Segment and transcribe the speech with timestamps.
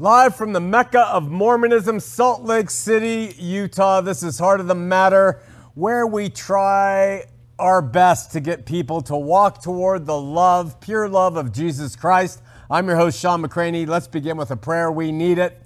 [0.00, 4.00] Live from the Mecca of Mormonism, Salt Lake City, Utah.
[4.00, 5.40] This is Heart of the Matter,
[5.74, 7.24] where we try
[7.58, 12.40] our best to get people to walk toward the love, pure love of Jesus Christ.
[12.70, 13.88] I'm your host, Shawn McCraney.
[13.88, 14.92] Let's begin with a prayer.
[14.92, 15.60] We need it.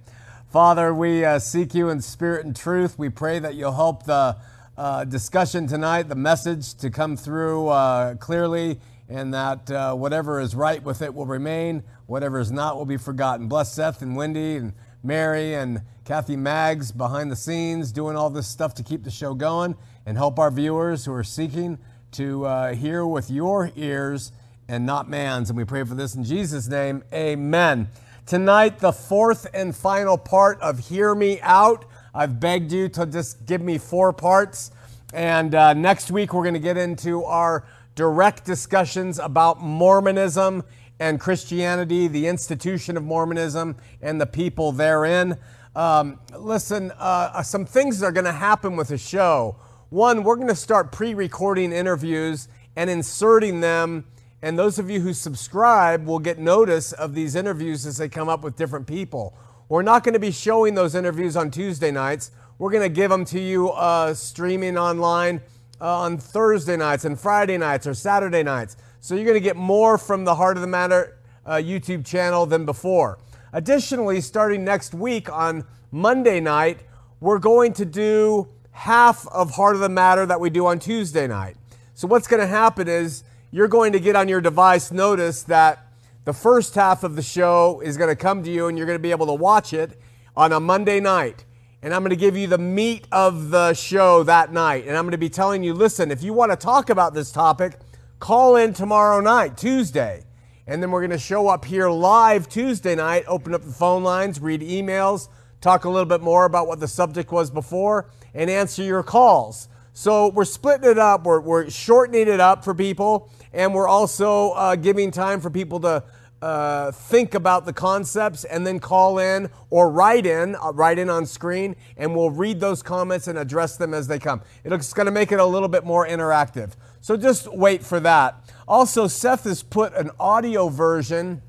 [0.51, 2.99] Father, we uh, seek you in spirit and truth.
[2.99, 4.39] We pray that you'll help the
[4.79, 8.81] uh, discussion tonight, the message to come through uh, clearly,
[9.11, 11.83] and that uh, whatever is right with it will remain.
[12.07, 13.49] Whatever is not will be forgotten.
[13.49, 18.47] Bless Seth and Wendy and Mary and Kathy Maggs behind the scenes doing all this
[18.47, 21.79] stuff to keep the show going and help our viewers who are seeking
[22.13, 24.33] to uh, hear with your ears
[24.69, 25.51] and not man's.
[25.51, 27.03] And we pray for this in Jesus' name.
[27.13, 27.89] Amen.
[28.27, 31.85] Tonight, the fourth and final part of Hear Me Out.
[32.15, 34.71] I've begged you to just give me four parts.
[35.13, 37.65] And uh, next week, we're going to get into our
[37.95, 40.65] direct discussions about Mormonism
[41.03, 45.37] and Christianity, the institution of Mormonism, and the people therein.
[45.75, 49.57] Um, listen, uh, some things are going to happen with the show.
[49.91, 54.05] One, we're going to start pre recording interviews and inserting them.
[54.43, 58.29] And those of you who subscribe will get notice of these interviews as they come
[58.29, 59.37] up with different people.
[59.69, 62.31] We're not going to be showing those interviews on Tuesday nights.
[62.59, 65.41] We're going to give them to you uh, streaming online
[65.81, 68.77] uh, on Thursday nights and Friday nights or Saturday nights.
[69.05, 72.47] So you're going to get more from the Heart of the Matter uh, YouTube channel
[72.47, 73.19] than before.
[73.53, 76.85] Additionally, starting next week on Monday night,
[77.19, 81.27] we're going to do half of Heart of the Matter that we do on Tuesday
[81.27, 81.57] night.
[81.95, 85.85] So what's going to happen is you're going to get on your device notice that
[86.25, 88.99] the first half of the show is going to come to you and you're going
[88.99, 90.01] to be able to watch it
[90.37, 91.45] on a Monday night.
[91.83, 94.87] And I'm going to give you the meat of the show that night.
[94.87, 97.33] And I'm going to be telling you listen, if you want to talk about this
[97.33, 97.81] topic,
[98.23, 100.23] Call in tomorrow night, Tuesday.
[100.69, 104.05] And then we're going to show up here live Tuesday night, open up the phone
[104.05, 105.29] lines, read emails,
[105.61, 109.69] talk a little bit more about what the subject was before, and answer your calls.
[109.93, 114.53] So we're splitting it up, we're, we're shortening it up for people, and we're also
[114.53, 116.05] uh, giving time for people to
[116.43, 121.11] uh, think about the concepts and then call in or write in, uh, write in
[121.11, 124.43] on screen, and we'll read those comments and address them as they come.
[124.65, 126.75] It's going to make it a little bit more interactive.
[127.03, 128.49] So just wait for that.
[128.69, 131.43] Also, Seth has put an audio version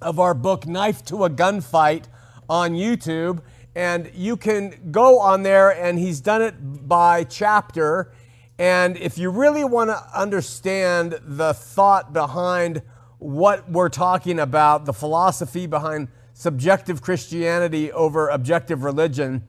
[0.00, 2.04] of our book, Knife to a Gunfight,
[2.48, 3.42] on YouTube.
[3.74, 6.54] And you can go on there, and he's done it
[6.88, 8.10] by chapter.
[8.58, 12.80] And if you really want to understand the thought behind
[13.18, 19.46] what we're talking about, the philosophy behind subjective Christianity over objective religion,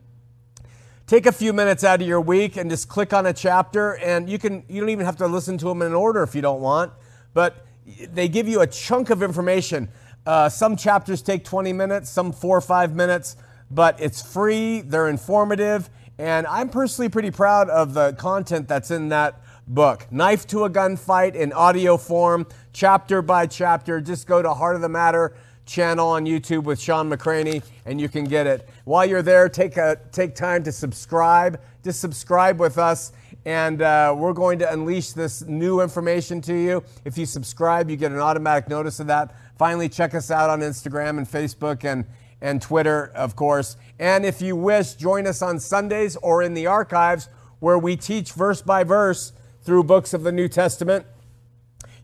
[1.08, 4.30] take a few minutes out of your week and just click on a chapter and
[4.30, 6.60] you can you don't even have to listen to them in order if you don't
[6.60, 6.92] want
[7.34, 7.66] but
[8.12, 9.88] they give you a chunk of information.
[10.26, 13.38] Uh, some chapters take 20 minutes some four or five minutes
[13.72, 19.08] but it's free they're informative and i'm personally pretty proud of the content that's in
[19.08, 20.08] that book.
[20.12, 24.82] Knife to a gunfight in audio form chapter by chapter just go to heart of
[24.82, 25.36] the matter
[25.68, 28.68] channel on YouTube with Shawn McCraney, and you can get it.
[28.86, 31.60] While you're there, take, a, take time to subscribe.
[31.84, 33.12] Just subscribe with us,
[33.46, 36.84] and uh, we're going to unleash this new information to you.
[37.06, 39.36] If you subscribe, you get an automatic notice of that.
[39.58, 42.06] Finally, check us out on Instagram and Facebook and,
[42.42, 43.78] and Twitter, of course.
[44.00, 47.30] And if you wish, join us on Sundays or in the archives
[47.60, 51.06] where we teach verse by verse through books of the New Testament.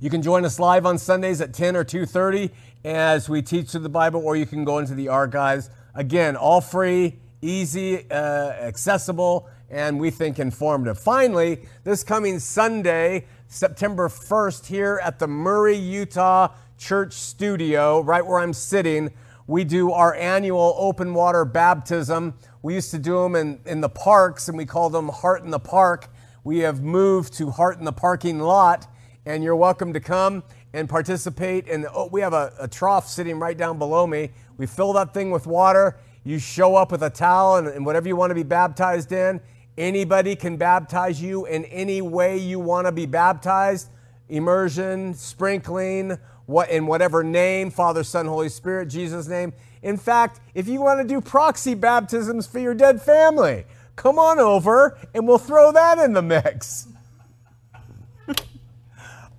[0.04, 2.52] You can join us live on Sundays at 10 or 2:30
[2.84, 5.70] as we teach through the Bible, or you can go into the archives.
[5.96, 11.00] Again, all free, easy, uh, accessible, and we think informative.
[11.00, 18.40] Finally, this coming Sunday, September 1st, here at the Murray, Utah Church Studio, right where
[18.40, 19.10] I'm sitting,
[19.48, 22.34] we do our annual open water baptism.
[22.62, 25.52] We used to do them in, in the parks, and we call them Heart in
[25.52, 26.10] the Park.
[26.44, 28.88] We have moved to Heart in the Parking Lot,
[29.26, 31.70] and you're welcome to come and participate.
[31.70, 34.32] And oh, we have a, a, trough sitting right down below me.
[34.58, 35.98] We fill that thing with water.
[36.24, 39.40] You show up with a towel and, and whatever you want to be baptized in.
[39.78, 43.90] Anybody can baptize you in any way you want to be baptized
[44.30, 49.54] immersion, sprinkling, what, in whatever name Father, Son, Holy Spirit, Jesus' name.
[49.82, 53.66] In fact, if you want to do proxy baptisms for your dead family,
[53.96, 56.88] come on over and we'll throw that in the mix.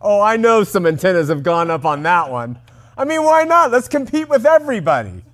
[0.06, 2.58] Oh, I know some antennas have gone up on that one.
[2.94, 3.70] I mean, why not?
[3.70, 5.24] Let's compete with everybody.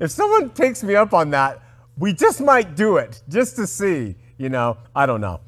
[0.00, 1.60] if someone takes me up on that,
[1.98, 4.14] we just might do it just to see.
[4.38, 5.40] You know, I don't know.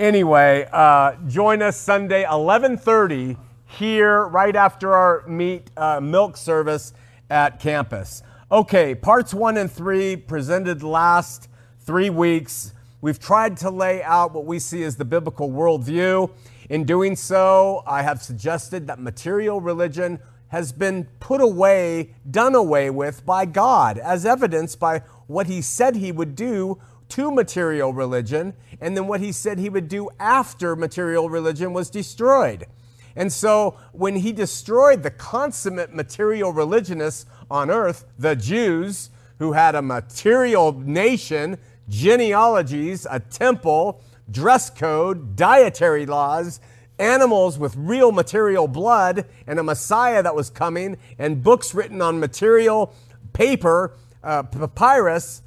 [0.00, 3.36] Anyway, uh, join us Sunday, 11:30
[3.66, 6.94] here, right after our meat uh, milk service
[7.28, 8.22] at campus.
[8.50, 12.72] Okay, parts one and three presented last three weeks.
[13.02, 16.30] We've tried to lay out what we see as the biblical worldview.
[16.68, 20.18] In doing so, I have suggested that material religion
[20.48, 25.96] has been put away, done away with by God, as evidenced by what he said
[25.96, 26.80] he would do
[27.10, 31.90] to material religion, and then what he said he would do after material religion was
[31.90, 32.66] destroyed.
[33.16, 39.74] And so when he destroyed the consummate material religionists on earth, the Jews, who had
[39.74, 41.58] a material nation,
[41.88, 46.60] genealogies, a temple, dress code, dietary laws,
[46.98, 52.20] animals with real material blood, and a Messiah that was coming, and books written on
[52.20, 52.94] material
[53.32, 55.42] paper, uh, papyrus,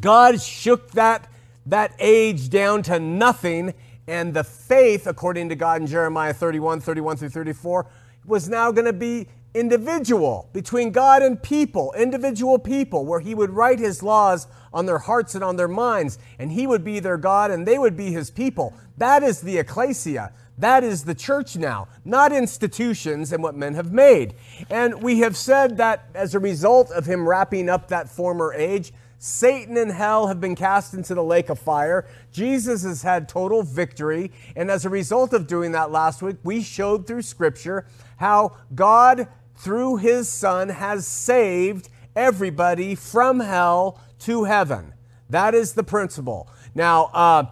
[0.00, 1.30] God shook that,
[1.66, 3.74] that age down to nothing,
[4.06, 7.86] and the faith, according to God in Jeremiah 31, 31 through 34,
[8.26, 13.50] was now going to be individual between God and people, individual people, where He would
[13.50, 17.16] write His laws on their hearts and on their minds, and He would be their
[17.16, 18.74] God and they would be His people.
[18.98, 20.32] That is the ecclesia.
[20.58, 24.34] That is the church now, not institutions and what men have made.
[24.70, 28.92] And we have said that as a result of Him wrapping up that former age,
[29.18, 32.06] Satan and hell have been cast into the lake of fire.
[32.30, 34.30] Jesus has had total victory.
[34.54, 37.86] And as a result of doing that last week, we showed through Scripture
[38.18, 39.28] how God,
[39.64, 44.92] through His Son, has saved everybody from hell to heaven.
[45.30, 46.48] That is the principle.
[46.74, 47.46] Now, uh,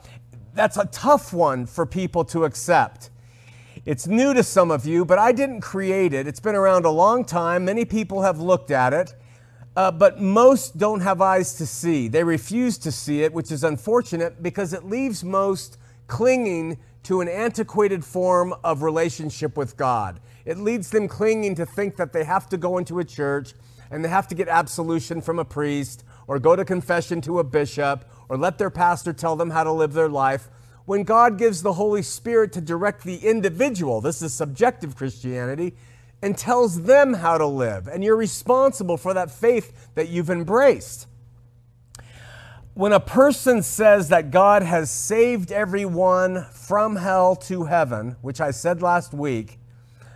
[0.55, 3.09] that's a tough one for people to accept.
[3.87, 6.27] It's new to some of you, but I didn't create it.
[6.27, 7.65] It's been around a long time.
[7.65, 9.15] Many people have looked at it.
[9.75, 12.09] Uh, but most don't have eyes to see.
[12.09, 17.29] They refuse to see it, which is unfortunate because it leaves most clinging to an
[17.29, 20.21] antiquated form of relationship with God.
[20.45, 23.55] It leads them clinging to think that they have to go into a church
[23.91, 27.45] and they have to get absolution from a priest or go to confession to a
[27.45, 30.49] bishop or let their pastor tell them how to live their life.
[30.85, 35.75] When God gives the Holy Spirit to direct the individual, this is subjective Christianity,
[36.23, 37.87] and tells them how to live.
[37.87, 41.07] And you're responsible for that faith that you've embraced.
[42.75, 48.51] When a person says that God has saved everyone from hell to heaven, which I
[48.51, 49.59] said last week,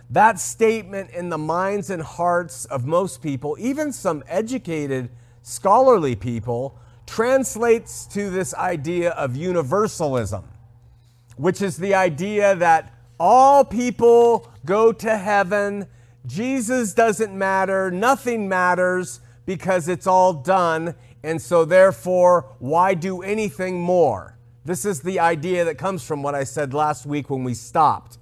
[0.09, 5.09] that statement in the minds and hearts of most people, even some educated,
[5.41, 10.43] scholarly people, translates to this idea of universalism,
[11.35, 15.87] which is the idea that all people go to heaven
[16.27, 20.93] Jesus doesn't matter, nothing matters because it's all done,
[21.23, 24.37] and so therefore, why do anything more?
[24.65, 28.17] This is the idea that comes from what I said last week when we stopped.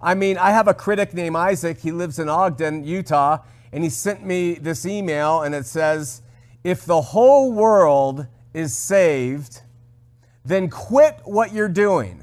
[0.00, 1.78] I mean, I have a critic named Isaac.
[1.78, 3.38] He lives in Ogden, Utah,
[3.72, 6.22] and he sent me this email, and it says,
[6.64, 9.62] If the whole world is saved,
[10.44, 12.22] then quit what you're doing.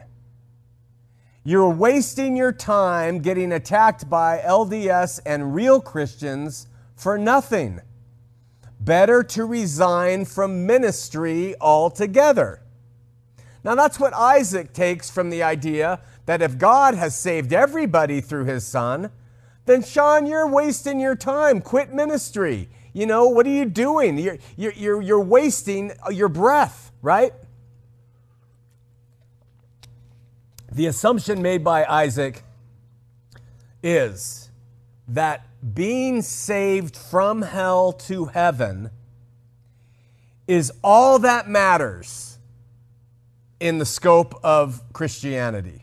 [1.44, 7.81] You're wasting your time getting attacked by LDS and real Christians for nothing.
[8.80, 12.62] Better to resign from ministry altogether.
[13.64, 18.46] Now, that's what Isaac takes from the idea that if God has saved everybody through
[18.46, 19.12] his son,
[19.66, 21.62] then Shawn, you're wasting your time.
[21.62, 22.70] Quit ministry.
[22.94, 24.18] You know, what are you doing?
[24.18, 27.34] You're, you're, you're, wasting your breath, right?
[30.72, 32.44] The assumption made by Isaac
[33.82, 34.50] is
[35.08, 38.89] that being saved from hell to heaven
[40.48, 42.38] is all that matters
[43.60, 45.83] in the scope of Christianity.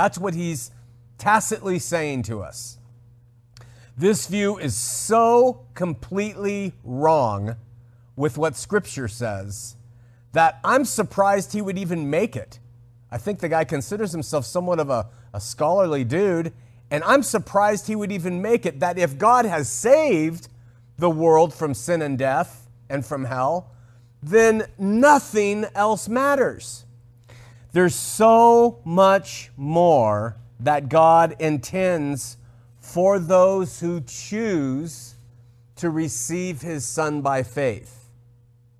[0.00, 0.70] That's what he's
[1.18, 2.78] tacitly saying to us.
[3.98, 7.56] This view is so completely wrong
[8.16, 9.76] with what Scripture says
[10.32, 12.60] that I'm surprised he would even make it.
[13.10, 16.54] I think the guy considers himself somewhat of a, a scholarly dude,
[16.90, 20.48] and I'm surprised he would even make it that if God has saved
[20.96, 23.70] the world from sin and death and from hell,
[24.22, 26.86] then nothing else matters.
[27.72, 32.36] There's so much more that God intends
[32.80, 35.14] for those who choose
[35.76, 38.08] to receive His Son by faith.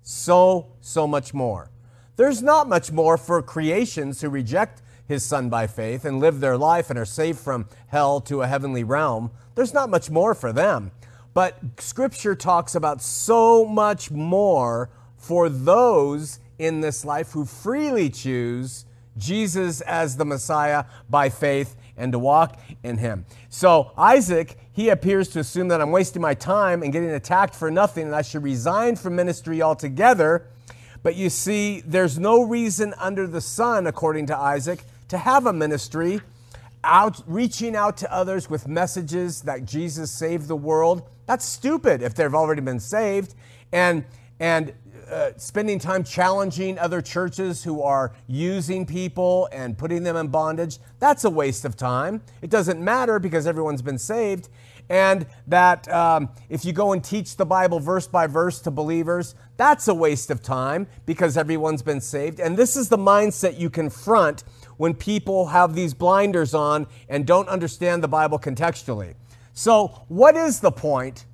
[0.03, 1.71] So, so much more.
[2.17, 6.57] There's not much more for creations who reject his son by faith and live their
[6.57, 9.31] life and are saved from hell to a heavenly realm.
[9.55, 10.91] There's not much more for them.
[11.33, 18.85] But scripture talks about so much more for those in this life who freely choose
[19.17, 23.25] Jesus as the Messiah by faith and to walk in him.
[23.49, 27.71] So, Isaac, he appears to assume that I'm wasting my time and getting attacked for
[27.71, 30.45] nothing and I should resign from ministry altogether.
[31.03, 35.53] But you see, there's no reason under the sun, according to Isaac, to have a
[35.53, 36.21] ministry
[36.83, 41.09] out reaching out to others with messages that Jesus saved the world.
[41.25, 43.33] That's stupid if they've already been saved.
[43.71, 44.05] And
[44.41, 44.73] and
[45.11, 50.77] uh, spending time challenging other churches who are using people and putting them in bondage,
[50.99, 52.21] that's a waste of time.
[52.41, 54.49] It doesn't matter because everyone's been saved.
[54.89, 59.35] And that um, if you go and teach the Bible verse by verse to believers,
[59.57, 62.39] that's a waste of time because everyone's been saved.
[62.39, 64.43] And this is the mindset you confront
[64.77, 69.15] when people have these blinders on and don't understand the Bible contextually.
[69.53, 71.25] So, what is the point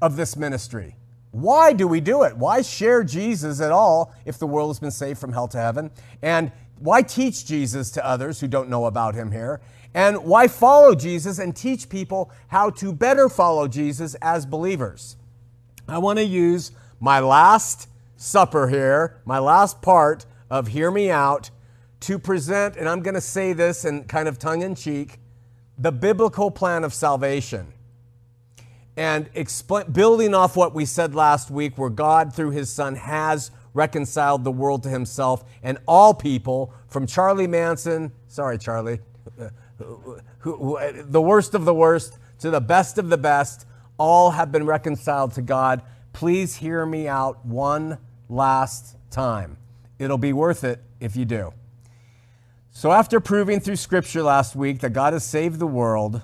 [0.00, 0.96] of this ministry?
[1.32, 2.36] Why do we do it?
[2.36, 5.90] Why share Jesus at all if the world has been saved from hell to heaven?
[6.20, 9.62] And why teach Jesus to others who don't know about him here?
[9.94, 15.16] And why follow Jesus and teach people how to better follow Jesus as believers?
[15.88, 16.70] I want to use
[17.00, 21.50] my last supper here, my last part of Hear Me Out,
[22.00, 25.18] to present, and I'm going to say this in kind of tongue in cheek,
[25.78, 27.72] the biblical plan of salvation
[28.96, 33.50] and explain, building off what we said last week, where God, through his Son, has
[33.74, 39.00] reconciled the world to himself and all people, from Charlie Manson, sorry, Charlie,
[39.78, 43.66] who, who, the worst of the worst to the best of the best,
[43.98, 45.82] all have been reconciled to God.
[46.12, 49.56] Please hear me out one last time.
[49.98, 51.54] It'll be worth it if you do.
[52.70, 56.22] So, after proving through Scripture last week that God has saved the world,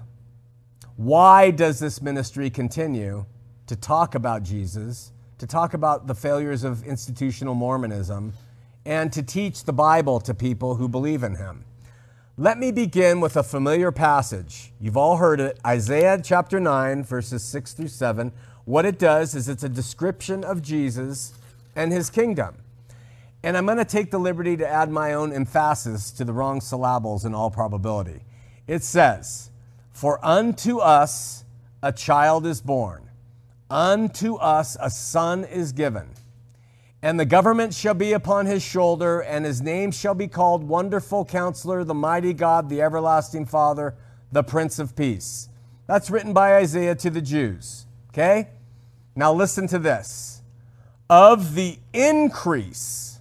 [0.98, 3.24] why does this ministry continue
[3.68, 8.32] to talk about Jesus, to talk about the failures of institutional Mormonism,
[8.84, 11.64] and to teach the Bible to people who believe in him?
[12.36, 14.72] Let me begin with a familiar passage.
[14.80, 18.32] You've all heard it Isaiah chapter 9, verses 6 through 7.
[18.64, 21.32] What it does is it's a description of Jesus
[21.76, 22.56] and his kingdom.
[23.44, 26.60] And I'm going to take the liberty to add my own emphasis to the wrong
[26.60, 28.22] syllables in all probability.
[28.66, 29.50] It says,
[29.98, 31.44] for unto us
[31.82, 33.10] a child is born,
[33.68, 36.08] unto us a son is given,
[37.02, 41.24] and the government shall be upon his shoulder, and his name shall be called Wonderful
[41.24, 43.96] Counselor, the Mighty God, the Everlasting Father,
[44.30, 45.48] the Prince of Peace.
[45.88, 47.86] That's written by Isaiah to the Jews.
[48.10, 48.50] Okay?
[49.16, 50.42] Now listen to this.
[51.10, 53.18] Of the increase,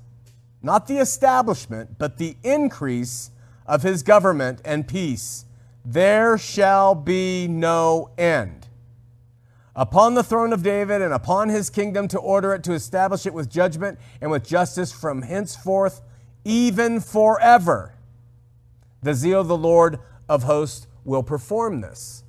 [0.61, 3.31] not the establishment, but the increase
[3.65, 5.45] of his government and peace
[5.89, 8.67] there shall be no end.
[9.73, 13.33] Upon the throne of David and upon his kingdom to order it, to establish it
[13.33, 16.01] with judgment and with justice from henceforth,
[16.43, 17.93] even forever.
[19.01, 22.25] The zeal of the Lord of hosts will perform this.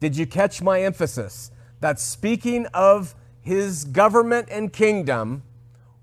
[0.00, 1.50] Did you catch my emphasis?
[1.80, 5.44] That speaking of his government and kingdom,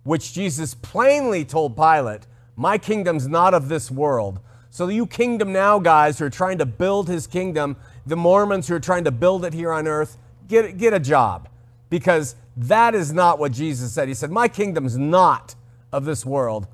[0.02, 4.40] which Jesus plainly told Pilate, My kingdom's not of this world,
[4.76, 8.76] so, you kingdom now guys who are trying to build his kingdom, the Mormons who
[8.76, 10.18] are trying to build it here on earth,
[10.50, 11.48] get, get a job.
[11.90, 14.10] Because that is not what Jesus said.
[14.10, 15.56] He said, My kingdom's not
[15.94, 16.68] of this world.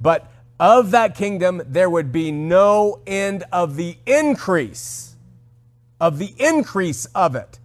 [0.00, 5.14] But of that kingdom, there would be no end of the increase,
[6.00, 7.58] of the increase of it.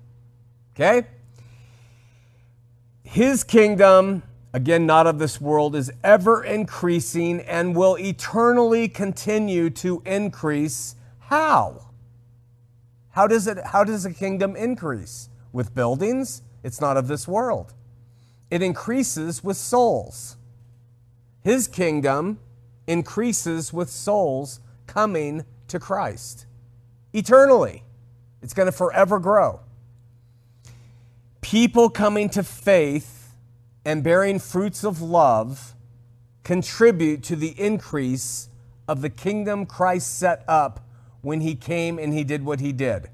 [0.76, 1.08] Okay?
[3.06, 10.02] His kingdom again, not of this world, is ever increasing and will eternally continue to
[10.06, 10.96] increase.
[11.20, 11.90] How?
[13.12, 15.30] How does, it, how does a kingdom increase?
[15.52, 16.42] With buildings?
[16.64, 17.74] It's not of this world.
[18.52, 20.38] It increases with souls.
[21.44, 22.40] His kingdom
[22.88, 26.46] increases with souls coming to Christ
[27.14, 27.84] eternally.
[28.42, 29.62] It's going to forever grow.
[31.42, 33.19] People coming to faith
[33.90, 35.74] and bearing fruits of love
[36.44, 38.48] contribute to the increase
[38.88, 40.86] of the kingdom Christ set up
[41.24, 43.10] when he came and he did what he did.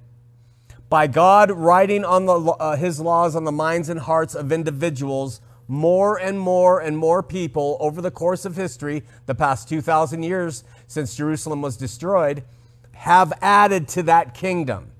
[0.89, 5.39] By God writing on the, uh, his laws on the minds and hearts of individuals,
[5.69, 10.65] more and more and more people over the course of history, the past 2,000 years
[10.87, 12.43] since Jerusalem was destroyed,
[12.91, 14.91] have added to that kingdom.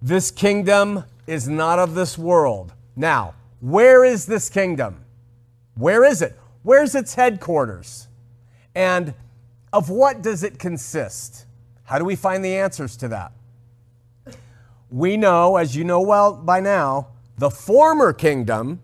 [0.00, 2.74] This kingdom is not of this world.
[2.94, 5.04] Now, where is this kingdom?
[5.74, 6.38] Where is it?
[6.62, 8.08] Where's its headquarters?
[8.74, 9.14] And
[9.72, 11.46] of what does it consist?
[11.84, 13.32] How do we find the answers to that?
[14.90, 18.80] We know, as you know well by now, the former kingdom,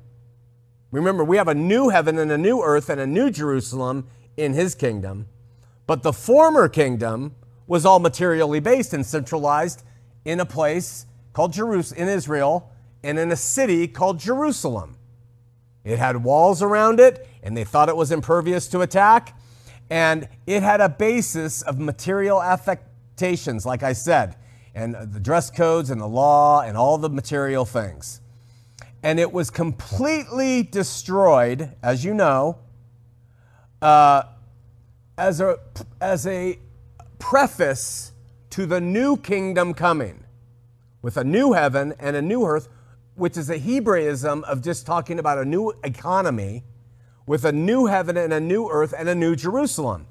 [0.90, 4.52] remember, we have a new heaven and a new earth and a new Jerusalem in
[4.52, 5.26] his kingdom,
[5.86, 7.34] but the former kingdom
[7.66, 9.82] was all materially based and centralized
[10.24, 12.70] in a place called Jerusalem in Israel
[13.04, 14.96] and in a city called Jerusalem.
[15.84, 19.38] It had walls around it, and they thought it was impervious to attack.
[19.90, 24.36] And it had a basis of material affectations, like I said,
[24.74, 28.22] and the dress codes and the law and all the material things.
[29.02, 32.60] And it was completely destroyed, as you know,
[33.82, 34.22] uh,
[35.18, 35.58] as, a,
[36.00, 36.58] as a
[37.18, 38.12] preface
[38.48, 40.24] to the new kingdom coming
[41.02, 42.68] with a new heaven and a new earth,
[43.14, 46.64] which is a Hebraism of just talking about a new economy
[47.26, 50.06] with a new heaven and a new earth and a new Jerusalem.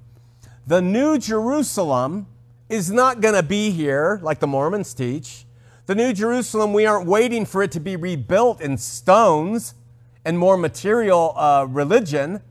[0.66, 2.28] The new Jerusalem
[2.70, 5.46] is not going to be here like the Mormons teach.
[5.86, 9.76] The new Jerusalem, we aren't waiting for it to be rebuilt in stones
[10.24, 12.42] and more material uh, religion.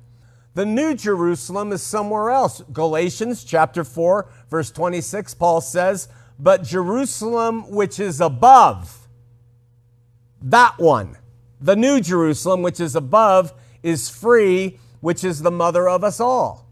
[0.54, 2.62] The new Jerusalem is somewhere else.
[2.72, 9.01] Galatians chapter 4, verse 26, Paul says, But Jerusalem which is above,
[10.42, 11.16] that one,
[11.60, 16.68] the new Jerusalem which is above, is free, which is the mother of us all.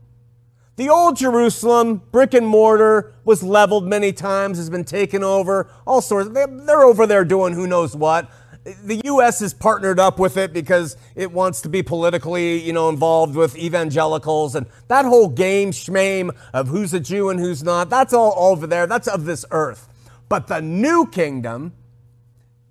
[0.77, 6.01] The old Jerusalem, brick and mortar, was leveled many times, has been taken over, all
[6.01, 6.31] sorts.
[6.31, 8.31] They're over there doing who knows what.
[8.65, 9.43] The U.S.
[9.43, 13.59] is partnered up with it because it wants to be politically, you know, involved with
[13.59, 17.91] evangelicals and that whole game schmame of who's a Jew and who's not.
[17.91, 18.87] That's all over there.
[18.87, 19.89] That's of this earth.
[20.29, 21.75] But the new kingdom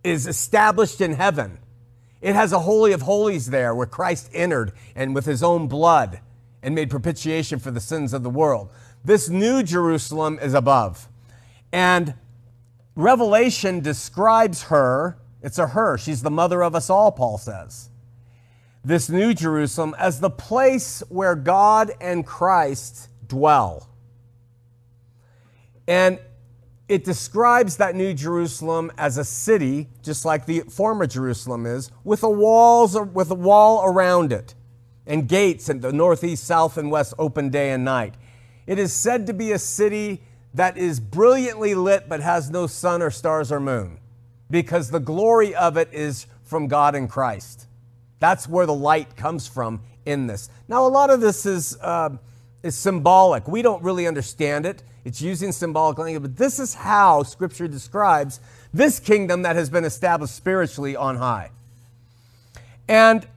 [0.03, 1.59] is established in heaven.
[2.21, 6.19] It has a holy of holies there where Christ entered and with his own blood
[6.61, 8.69] and made propitiation for the sins of the world.
[9.03, 11.07] This new Jerusalem is above.
[11.71, 12.15] And
[12.95, 17.89] Revelation describes her, it's a her, she's the mother of us all, Paul says.
[18.83, 23.87] This new Jerusalem as the place where God and Christ dwell.
[25.87, 26.19] And
[26.89, 32.23] it describes that new Jerusalem as a city, just like the former Jerusalem is, with
[32.23, 34.55] a walls with a wall around it
[35.05, 38.15] and gates in the northeast, south, and west open day and night.
[38.65, 40.23] It is said to be a city
[40.55, 43.99] that is brilliantly lit but has no sun or stars or moon
[44.49, 47.67] because the glory of it is from God in Christ.
[48.17, 50.49] That's where the light comes from in this.
[50.67, 52.09] Now, a lot of this is, uh,
[52.63, 53.47] is symbolic.
[53.47, 54.81] We don't really understand it.
[55.05, 58.39] It's using symbolic language, but this is how Scripture describes
[58.73, 61.51] this kingdom that has been established spiritually on high.
[62.87, 63.27] And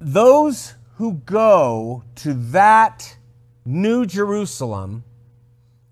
[0.00, 3.16] those who go to that
[3.64, 5.04] new Jerusalem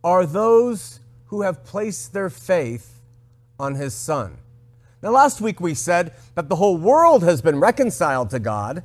[0.05, 3.01] are those who have placed their faith
[3.59, 4.37] on his son.
[5.03, 8.83] Now, last week we said that the whole world has been reconciled to God,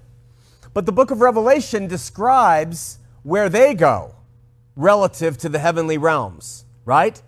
[0.73, 4.15] but the book of Revelation describes where they go
[4.77, 7.21] relative to the heavenly realms, right?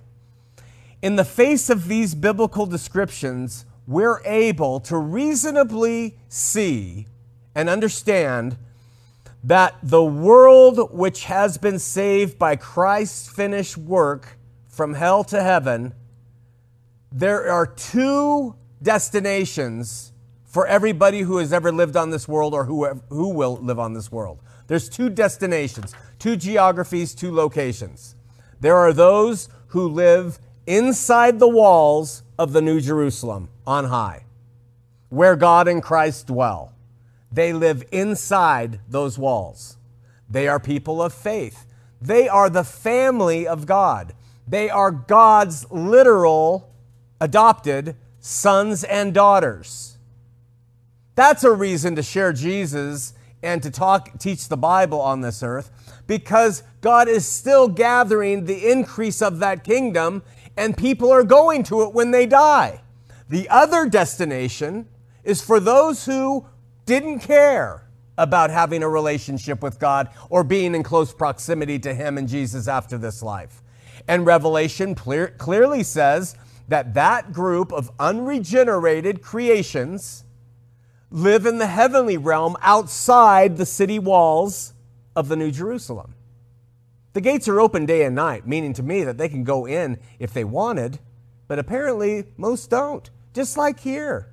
[1.01, 7.07] In the face of these biblical descriptions, we're able to reasonably see
[7.55, 8.55] and understand
[9.43, 15.93] that the world which has been saved by Christ's finished work from hell to heaven,
[17.11, 20.11] there are two destinations
[20.45, 23.93] for everybody who has ever lived on this world or who, who will live on
[23.93, 24.39] this world.
[24.69, 28.13] There's two destinations, two geographies, two locations.
[28.59, 34.25] There are those who live inside the walls of the New Jerusalem on high,
[35.09, 36.75] where God and Christ dwell.
[37.31, 39.77] They live inside those walls.
[40.29, 41.65] They are people of faith.
[41.99, 44.13] They are the family of God.
[44.47, 46.71] They are God's literal
[47.19, 49.97] adopted sons and daughters.
[51.15, 55.71] That's a reason to share Jesus and to talk teach the Bible on this earth
[56.07, 60.23] because God is still gathering the increase of that kingdom
[60.57, 62.81] and people are going to it when they die.
[63.29, 64.87] The other destination
[65.23, 66.45] is for those who
[66.85, 72.17] didn't care about having a relationship with God or being in close proximity to Him
[72.17, 73.61] and Jesus after this life.
[74.07, 76.35] And Revelation clear, clearly says
[76.67, 80.25] that that group of unregenerated creations
[81.11, 84.73] live in the heavenly realm outside the city walls
[85.15, 86.15] of the New Jerusalem.
[87.13, 89.97] The gates are open day and night, meaning to me that they can go in
[90.19, 90.99] if they wanted,
[91.47, 94.31] but apparently most don't, just like here.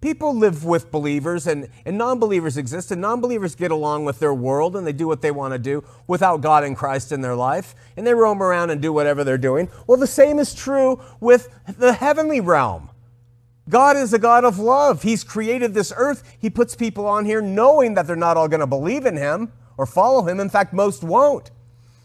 [0.00, 4.18] People live with believers and, and non believers exist, and non believers get along with
[4.18, 7.20] their world and they do what they want to do without God and Christ in
[7.20, 9.68] their life, and they roam around and do whatever they're doing.
[9.86, 12.89] Well, the same is true with the heavenly realm.
[13.70, 15.02] God is a God of love.
[15.02, 16.36] He's created this earth.
[16.38, 19.52] He puts people on here knowing that they're not all going to believe in Him
[19.78, 20.40] or follow Him.
[20.40, 21.50] In fact, most won't.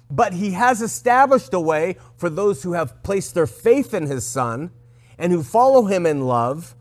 [0.10, 4.25] but he has established a way for those who have placed their faith in his
[4.25, 4.71] son
[5.17, 6.75] and who follow him in love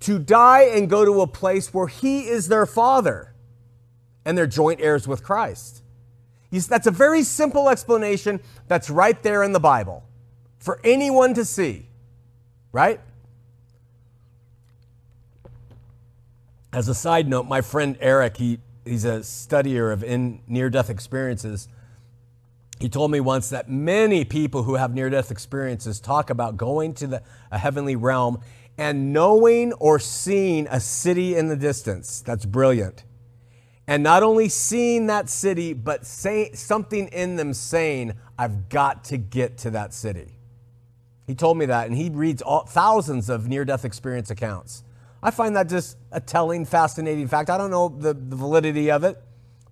[0.00, 3.32] to die and go to a place where he is their father
[4.24, 5.82] and they're joint heirs with Christ.
[6.50, 10.04] That's a very simple explanation that's right there in the Bible
[10.58, 11.88] for anyone to see,
[12.70, 13.00] right?
[16.74, 20.90] As a side note, my friend Eric, he, he's a studier of in near death
[20.90, 21.68] experiences.
[22.80, 26.92] He told me once that many people who have near death experiences talk about going
[26.94, 28.40] to the, a heavenly realm
[28.76, 32.20] and knowing or seeing a city in the distance.
[32.20, 33.04] That's brilliant
[33.86, 39.18] and not only seeing that city, but say, something in them saying, I've got to
[39.18, 40.38] get to that city.
[41.26, 44.84] He told me that, and he reads all, thousands of near death experience accounts.
[45.24, 47.48] I find that just a telling, fascinating fact.
[47.48, 49.16] I don't know the, the validity of it,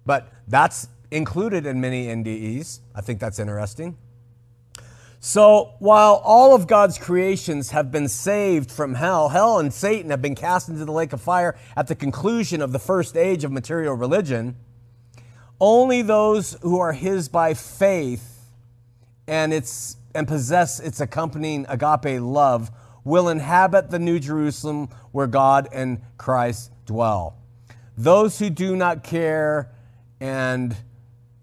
[0.07, 2.81] but that's included in many NDEs.
[2.95, 3.99] I think that's interesting.
[5.21, 10.23] So while all of God's creations have been saved from hell, hell and Satan have
[10.23, 13.53] been cast into the lake of fire at the conclusion of the first age of
[13.53, 14.57] material religion,
[15.61, 18.49] only those who are his by faith
[19.29, 22.71] and its and possess its accompanying agape love
[23.05, 27.37] will inhabit the new Jerusalem where God and Christ dwell.
[27.97, 29.71] Those who do not care
[30.21, 30.77] and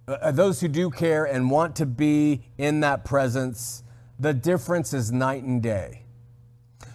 [0.07, 3.83] uh, those who do care and want to be in that presence,
[4.19, 6.03] the difference is night and day.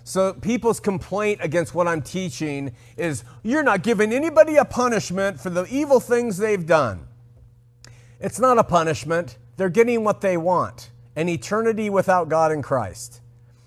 [0.07, 5.49] So, people's complaint against what I'm teaching is you're not giving anybody a punishment for
[5.49, 7.07] the evil things they've done.
[8.21, 13.21] It's not a punishment, they're getting what they want an eternity without God in Christ.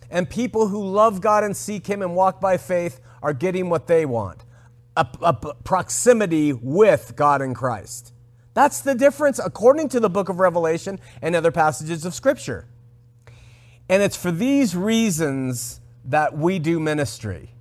[0.09, 3.87] And people who love God and seek Him and walk by faith are getting what
[3.87, 4.43] they want
[4.97, 8.13] a, a proximity with God and Christ.
[8.53, 12.65] That's the difference according to the book of Revelation and other passages of Scripture.
[13.87, 17.53] And it's for these reasons that we do ministry.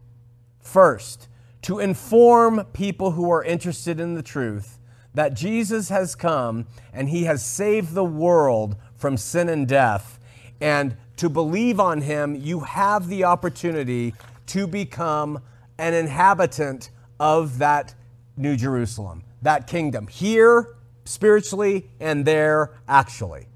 [0.61, 1.29] First,
[1.63, 4.79] to inform people who are interested in the truth
[5.15, 10.19] that Jesus has come and he has saved the world from sin and death.
[10.61, 14.15] And to believe on him, you have the opportunity
[14.47, 15.41] to become
[15.79, 17.95] an inhabitant of that
[18.37, 20.75] New Jerusalem, that kingdom, here
[21.05, 23.47] spiritually and there actually.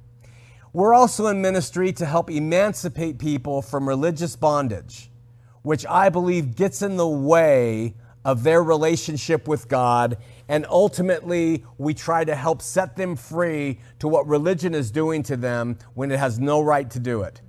[0.72, 5.10] We're also in ministry to help emancipate people from religious bondage,
[5.62, 7.94] which I believe gets in the way
[8.24, 10.18] of their relationship with God.
[10.48, 15.36] And ultimately, we try to help set them free to what religion is doing to
[15.36, 17.40] them when it has no right to do it.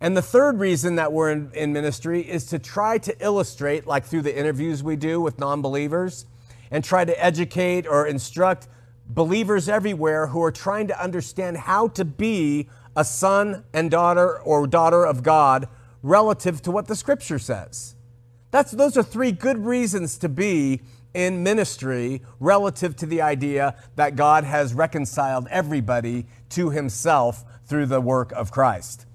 [0.00, 4.04] And the third reason that we're in, in ministry is to try to illustrate, like
[4.04, 6.26] through the interviews we do with non believers,
[6.70, 8.68] and try to educate or instruct
[9.08, 14.66] believers everywhere who are trying to understand how to be a son and daughter or
[14.66, 15.68] daughter of God
[16.02, 17.96] relative to what the scripture says.
[18.50, 20.80] That's, those are three good reasons to be
[21.14, 28.00] in ministry relative to the idea that God has reconciled everybody to himself through the
[28.00, 29.06] work of Christ.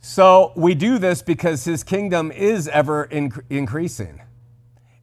[0.00, 4.22] So we do this because his kingdom is ever inc- increasing.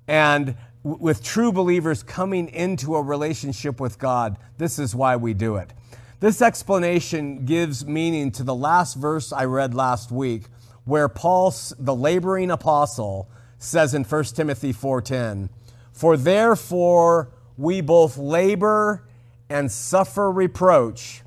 [0.07, 5.57] And with true believers coming into a relationship with God, this is why we do
[5.57, 5.71] it.
[6.19, 10.45] This explanation gives meaning to the last verse I read last week,
[10.83, 13.29] where Paul, the laboring apostle,
[13.59, 15.49] says in 1 Timothy 4:10,
[15.91, 19.03] "For therefore we both labor
[19.47, 21.23] and suffer reproach,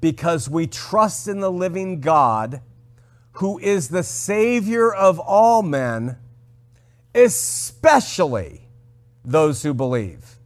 [0.00, 2.60] because we trust in the living God,
[3.34, 6.16] who is the Savior of all men,
[7.14, 8.68] especially
[9.24, 10.36] those who believe.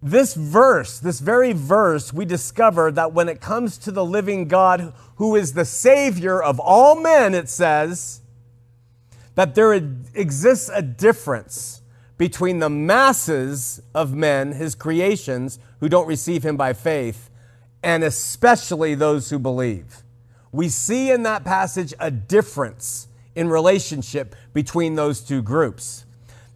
[0.00, 4.92] This verse, this very verse, we discover that when it comes to the living God
[5.16, 8.20] who is the Savior of all men, it says
[9.34, 11.82] that there exists a difference
[12.16, 17.30] between the masses of men, his creations, who don't receive him by faith,
[17.82, 20.03] and especially those who believe.
[20.54, 26.06] We see in that passage a difference in relationship between those two groups.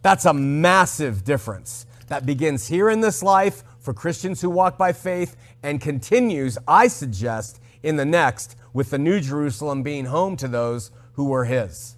[0.01, 4.93] That's a massive difference that begins here in this life for Christians who walk by
[4.93, 10.47] faith and continues, I suggest, in the next with the New Jerusalem being home to
[10.47, 11.97] those who were His.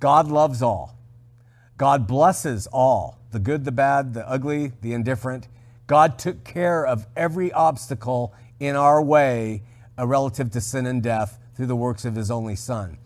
[0.00, 0.98] God loves all.
[1.76, 5.46] God blesses all the good, the bad, the ugly, the indifferent.
[5.86, 9.62] God took care of every obstacle in our way
[10.06, 12.98] relative to sin and death through the works of His only Son.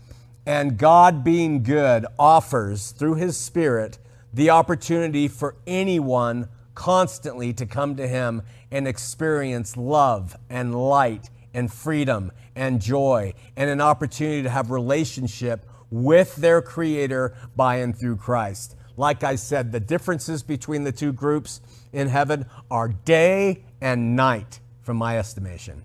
[0.46, 3.98] And God, being good, offers through His Spirit
[4.32, 11.72] the opportunity for anyone constantly to come to Him and experience love and light and
[11.72, 18.16] freedom and joy and an opportunity to have relationship with their Creator by and through
[18.16, 18.76] Christ.
[18.96, 21.60] Like I said, the differences between the two groups
[21.92, 25.82] in heaven are day and night, from my estimation.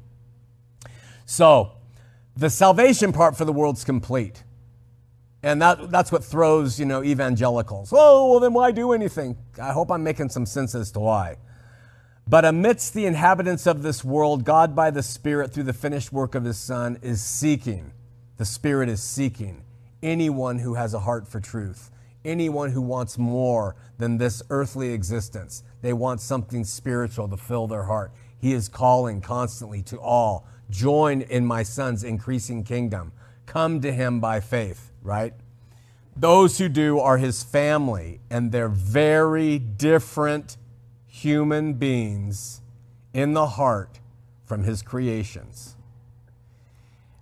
[1.29, 1.73] So,
[2.35, 4.43] the salvation part for the world's complete.
[5.43, 7.93] And that, that's what throws, you know, evangelicals.
[7.95, 9.37] Oh, well, then why do anything?
[9.61, 11.37] I hope I'm making some sense as to why.
[12.27, 16.33] But amidst the inhabitants of this world, God, by the Spirit, through the finished work
[16.33, 17.93] of His Son, is seeking.
[18.37, 19.63] The Spirit is seeking
[20.01, 21.91] anyone who has a heart for truth,
[22.25, 25.61] anyone who wants more than this earthly existence.
[25.83, 28.13] They want something spiritual to fill their heart.
[28.39, 33.11] He is calling constantly to all join in my Son's increasing kingdom.
[33.45, 35.33] Come to Him by faith right?
[36.15, 40.57] Those who do are his family, and they're very different
[41.07, 42.61] human beings
[43.13, 43.99] in the heart
[44.45, 45.75] from his creations.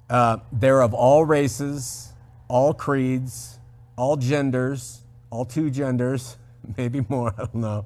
[0.10, 2.14] Uh, they're of all races,
[2.48, 3.60] all creeds,
[3.98, 6.38] all genders, all two genders,
[6.78, 7.86] maybe more, I don't know,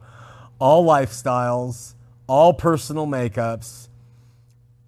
[0.59, 1.95] all lifestyles,
[2.27, 3.87] all personal makeups,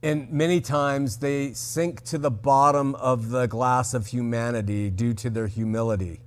[0.03, 5.29] and many times they sink to the bottom of the glass of humanity due to
[5.29, 6.19] their humility.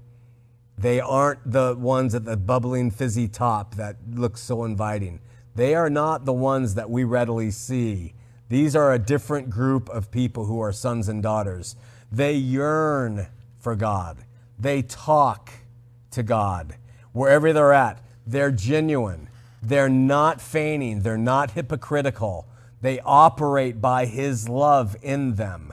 [0.78, 5.20] They aren't the ones at the bubbling, fizzy top that look so inviting.
[5.54, 8.14] They are not the ones that we readily see.
[8.48, 11.76] These are a different group of people who are sons and daughters.
[12.10, 13.26] They yearn
[13.58, 14.24] for God,
[14.58, 15.50] they talk
[16.12, 16.76] to God
[17.12, 18.00] wherever they're at.
[18.26, 19.28] They're genuine,
[19.62, 22.48] they're not feigning, they're not hypocritical
[22.80, 25.72] they operate by His love in them.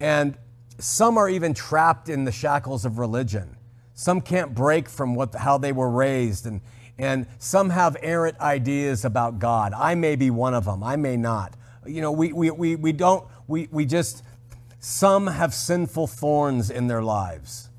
[0.00, 0.36] And
[0.78, 3.56] some are even trapped in the shackles of religion.
[3.94, 6.60] Some can't break from what, how they were raised, and,
[6.96, 9.72] and some have errant ideas about God.
[9.72, 11.54] I may be one of them, I may not.
[11.84, 14.22] You know, we, we, we, we don't, we, we just,
[14.78, 17.70] some have sinful thorns in their lives,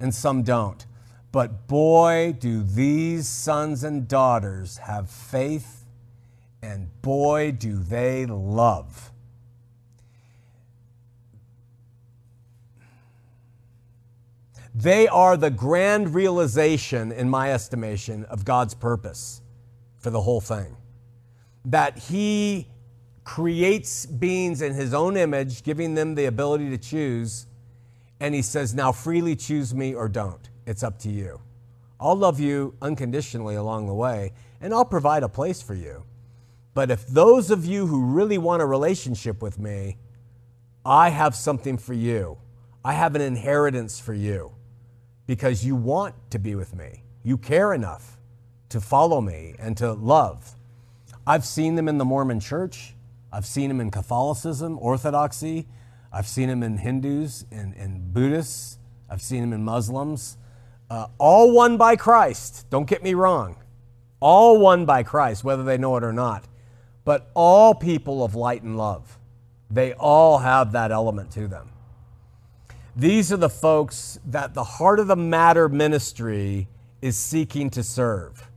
[0.00, 0.86] and some don't.
[1.32, 5.77] But boy, do these sons and daughters have faith
[6.62, 9.12] and boy, do they love.
[14.74, 19.42] They are the grand realization, in my estimation, of God's purpose
[19.96, 20.76] for the whole thing.
[21.64, 22.68] That He
[23.24, 27.48] creates beings in His own image, giving them the ability to choose,
[28.20, 30.48] and He says, Now freely choose me or don't.
[30.64, 31.40] It's up to you.
[31.98, 36.04] I'll love you unconditionally along the way, and I'll provide a place for you.
[36.78, 39.96] But if those of you who really want a relationship with me,
[40.86, 42.38] I have something for you.
[42.84, 44.52] I have an inheritance for you
[45.26, 47.02] because you want to be with me.
[47.24, 48.20] You care enough
[48.68, 50.54] to follow me and to love.
[51.26, 52.94] I've seen them in the Mormon church.
[53.32, 55.66] I've seen them in Catholicism, Orthodoxy.
[56.12, 58.78] I've seen them in Hindus and, and Buddhists.
[59.10, 60.38] I've seen them in Muslims.
[60.88, 62.66] Uh, all won by Christ.
[62.70, 63.56] Don't get me wrong.
[64.20, 66.44] All won by Christ, whether they know it or not
[67.08, 69.18] but all people of light and love.
[69.70, 71.70] They all have that element to them.
[72.94, 76.68] These are the folks that the heart of the matter ministry
[77.00, 78.50] is seeking to serve.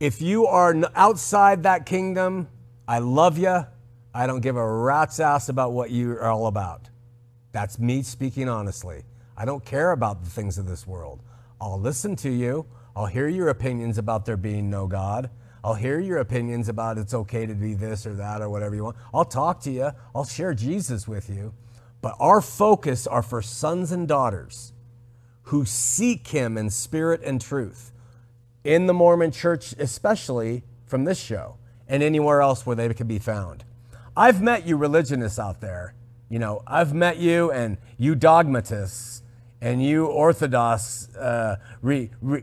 [0.00, 2.46] If you are outside that kingdom,
[2.86, 3.64] I love you.
[4.12, 6.90] I don't give a rat's ass about what you are all about.
[7.52, 9.04] That's me speaking honestly.
[9.34, 11.22] I don't care about the things of this world.
[11.58, 12.66] I'll listen to you.
[12.94, 15.30] I'll hear your opinions about there being no God.
[15.64, 18.84] I'll hear your opinions about it's okay to be this or that or whatever you
[18.84, 18.96] want.
[19.14, 19.90] I'll talk to you.
[20.14, 21.54] I'll share Jesus with you.
[22.00, 24.72] But our focus are for sons and daughters
[25.44, 27.92] who seek him in spirit and truth.
[28.64, 31.56] In the Mormon church, especially from this show
[31.88, 33.64] and anywhere else where they can be found.
[34.16, 35.94] I've met you religionists out there.
[36.28, 39.22] You know, I've met you and you dogmatists
[39.60, 42.42] and you orthodox uh, re, re,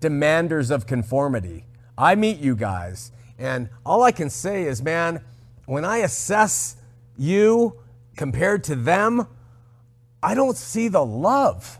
[0.00, 1.64] demanders of conformity.
[2.00, 5.22] I meet you guys, and all I can say is, man,
[5.66, 6.76] when I assess
[7.18, 7.78] you
[8.16, 9.26] compared to them,
[10.22, 11.78] I don't see the love.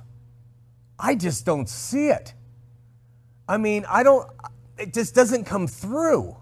[0.98, 2.35] I just don't see it.
[3.48, 4.30] I mean, I don't,
[4.76, 6.37] it just doesn't come through.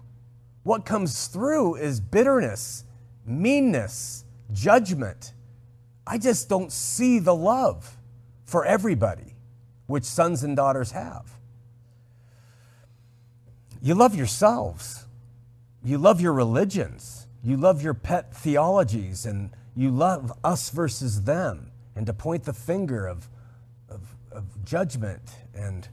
[0.63, 2.83] What comes through is bitterness,
[3.25, 5.31] meanness, judgment.
[6.05, 7.95] I just don't see the love
[8.43, 9.37] for everybody,
[9.87, 11.38] which sons and daughters have.
[13.81, 15.05] You love yourselves.
[15.83, 17.27] You love your religions.
[17.43, 22.53] You love your pet theologies, and you love us versus them, and to point the
[22.53, 23.29] finger of,
[23.89, 25.21] of, of judgment
[25.53, 25.87] and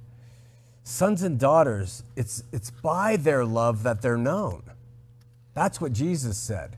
[0.89, 4.63] Sons and daughters, it's, it's by their love that they're known.
[5.53, 6.77] That's what Jesus said.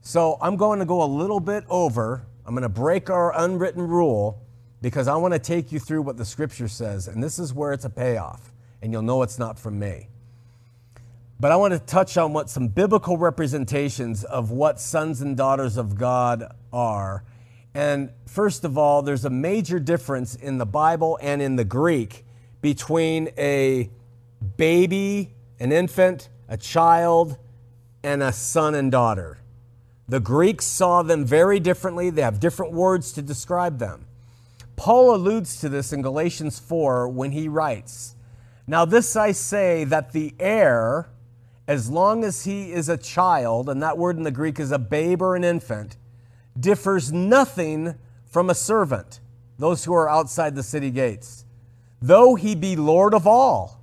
[0.00, 2.24] So I'm going to go a little bit over.
[2.46, 4.40] I'm going to break our unwritten rule
[4.80, 7.08] because I want to take you through what the scripture says.
[7.08, 10.06] And this is where it's a payoff, and you'll know it's not from me.
[11.40, 15.76] But I want to touch on what some biblical representations of what sons and daughters
[15.76, 17.22] of God are.
[17.74, 22.24] And first of all, there's a major difference in the Bible and in the Greek
[22.60, 23.88] between a
[24.56, 27.36] baby, an infant, a child,
[28.02, 29.38] and a son and daughter.
[30.08, 32.10] The Greeks saw them very differently.
[32.10, 34.06] They have different words to describe them.
[34.74, 38.16] Paul alludes to this in Galatians 4 when he writes,
[38.66, 41.08] Now this I say that the heir,
[41.68, 44.78] as long as he is a child, and that word in the Greek is a
[44.78, 45.98] babe or an infant,
[46.58, 49.20] differs nothing from a servant,
[49.58, 51.44] those who are outside the city gates,
[52.00, 53.82] though he be Lord of all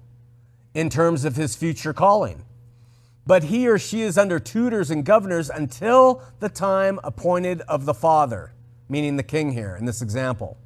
[0.74, 2.44] in terms of his future calling.
[3.28, 7.94] But he or she is under tutors and governors until the time appointed of the
[7.94, 8.52] Father,
[8.90, 10.58] meaning the king here in this example.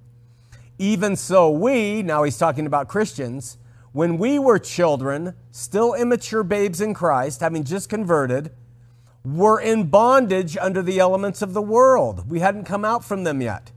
[0.78, 3.58] Even so, we, now he's talking about Christians,
[3.92, 8.52] when we were children, still immature babes in Christ, having just converted,
[9.24, 12.30] were in bondage under the elements of the world.
[12.30, 13.72] We hadn't come out from them yet.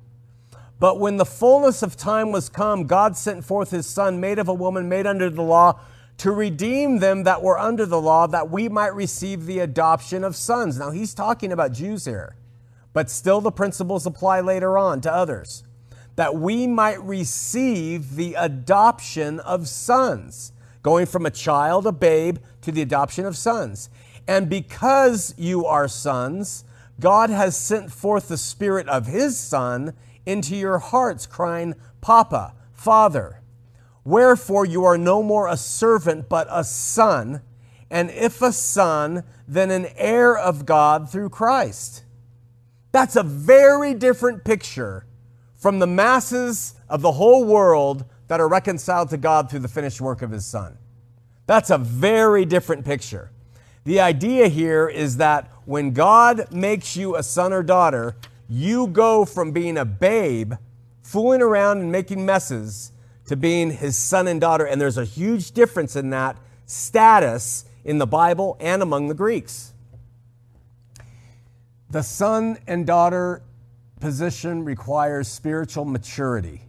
[0.78, 4.48] But when the fullness of time was come, God sent forth his Son, made of
[4.48, 5.80] a woman, made under the law,
[6.18, 10.36] to redeem them that were under the law, that we might receive the adoption of
[10.36, 10.78] sons.
[10.78, 12.36] Now, he's talking about Jews here,
[12.92, 15.64] but still the principles apply later on to others
[16.16, 22.70] that we might receive the adoption of sons, going from a child, a babe, to
[22.70, 23.88] the adoption of sons.
[24.28, 26.64] And because you are sons,
[27.00, 29.94] God has sent forth the Spirit of His Son
[30.26, 33.40] into your hearts, crying, Papa, Father.
[34.04, 37.42] Wherefore you are no more a servant, but a son,
[37.90, 42.04] and if a son, then an heir of God through Christ.
[42.90, 45.06] That's a very different picture
[45.62, 50.00] from the masses of the whole world that are reconciled to God through the finished
[50.00, 50.76] work of His Son.
[51.46, 53.30] That's a very different picture.
[53.84, 58.16] The idea here is that when God makes you a son or daughter,
[58.48, 60.54] you go from being a babe,
[61.00, 62.90] fooling around and making messes,
[63.26, 64.66] to being his son and daughter.
[64.66, 69.72] And there's a huge difference in that status in the Bible and among the Greeks.
[71.88, 73.42] The son and daughter
[74.02, 76.62] position requires spiritual maturity,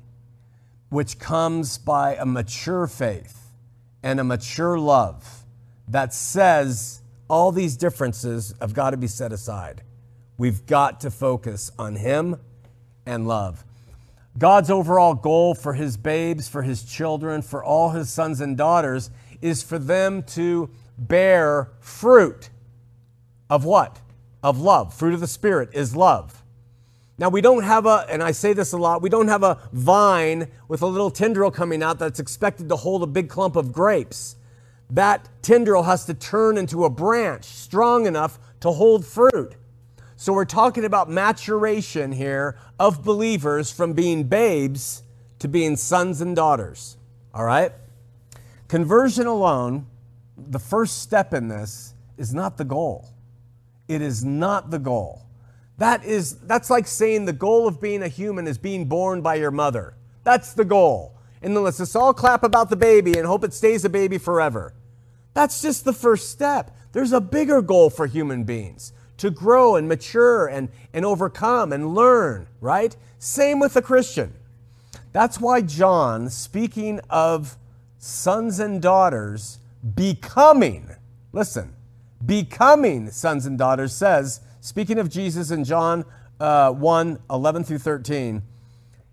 [0.90, 3.48] which comes by a mature faith
[4.04, 5.44] and a mature love
[5.88, 9.82] that says all these differences have got to be set aside.
[10.38, 12.40] We've got to focus on Him
[13.04, 13.66] and love.
[14.38, 19.10] God's overall goal for His babes, for His children, for all His sons and daughters
[19.42, 20.70] is for them to
[21.00, 22.52] bear fruit
[23.50, 24.02] of what?
[24.44, 24.94] Of love.
[24.94, 26.43] Fruit of the Spirit is love.
[27.18, 29.60] Now, we don't have a, and I say this a lot, we don't have a
[29.72, 33.72] vine with a little tendril coming out that's expected to hold a big clump of
[33.72, 34.36] grapes.
[34.90, 39.56] That tendril has to turn into a branch strong enough to hold fruit.
[40.16, 45.04] So, we're talking about maturation here of believers from being babes
[45.40, 46.98] to being sons and daughters.
[47.34, 47.74] All right?
[48.68, 49.86] Conversion alone,
[50.38, 53.10] the first step in this, is not the goal.
[53.88, 55.24] It is not the goal.
[55.78, 59.36] That is, that's like saying the goal of being a human is being born by
[59.36, 59.96] your mother.
[60.24, 61.18] That's the goal.
[61.42, 64.18] And then let's just all clap about the baby and hope it stays a baby
[64.18, 64.74] forever.
[65.34, 66.76] That's just the first step.
[66.94, 71.96] There's a bigger goal for human beings to grow and mature and, and overcome and
[71.96, 72.96] learn, right?
[73.20, 74.34] Same with a Christian.
[75.12, 77.58] That's why John, speaking of
[77.98, 79.60] sons and daughters
[79.96, 80.90] becoming,
[81.32, 81.74] listen,
[82.26, 86.06] becoming sons and daughters, says, Speaking of Jesus in John
[86.40, 88.42] uh, 1 11 through 13,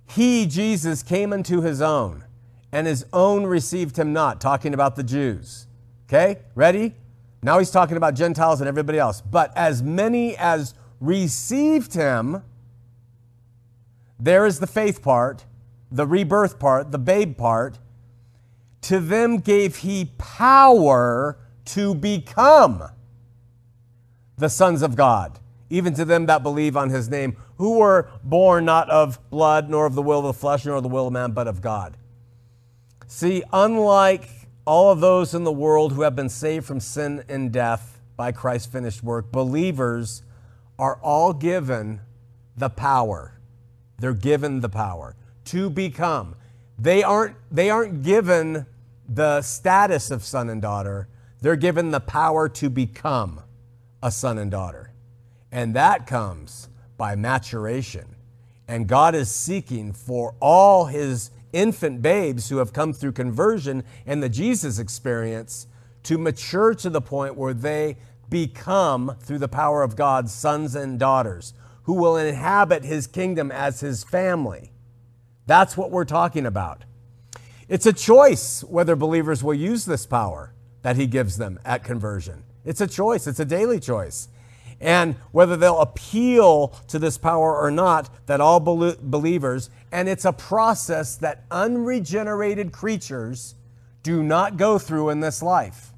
[0.09, 2.25] he, Jesus, came unto his own,
[2.71, 5.67] and his own received him not, talking about the Jews.
[6.07, 6.95] Okay, ready?
[7.43, 9.21] Now he's talking about Gentiles and everybody else.
[9.21, 12.45] But as many as received him,
[14.21, 15.47] there is the faith part,
[15.91, 17.81] the rebirth part, the babe part.
[18.83, 22.85] To them gave he power to become
[24.41, 25.39] the sons of God,
[25.69, 29.87] even to them that believe on his name, who were born not of blood, nor
[29.87, 31.97] of the will of the flesh, nor of the will of man, but of God.
[33.07, 34.29] See, unlike
[34.65, 38.33] all of those in the world who have been saved from sin and death by
[38.33, 40.23] Christ's finished work, believers
[40.79, 42.01] are all given
[42.57, 43.39] the power.
[43.99, 45.17] They're given the power
[45.47, 46.37] to become.
[46.79, 48.67] They aren't, they aren't given
[49.09, 51.09] the status of son and daughter,
[51.41, 53.41] they're given the power to become
[54.03, 54.93] a son and daughter.
[55.53, 58.17] And that comes by maturation.
[58.69, 64.23] And God is seeking for all his infant babes who have come through conversion and
[64.23, 65.67] the Jesus experience
[66.05, 67.97] to mature to the point where they
[68.29, 73.81] become, through the power of God, sons and daughters who will inhabit his kingdom as
[73.81, 74.71] his family.
[75.47, 76.85] That's what we're talking about.
[77.69, 82.45] It's a choice whether believers will use this power that he gives them at conversion.
[82.65, 84.29] It's a choice, it's a daily choice.
[84.81, 90.33] And whether they'll appeal to this power or not, that all believers, and it's a
[90.33, 93.57] process that unregenerated creatures
[94.03, 95.93] do not go through in this life.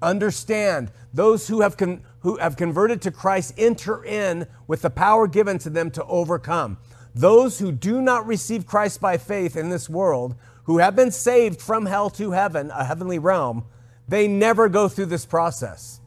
[0.00, 5.26] Understand, those who have, con- who have converted to Christ enter in with the power
[5.26, 6.78] given to them to overcome.
[7.14, 10.34] Those who do not receive Christ by faith in this world,
[10.64, 13.64] who have been saved from hell to heaven, a heavenly realm,
[14.08, 16.00] they never go through this process.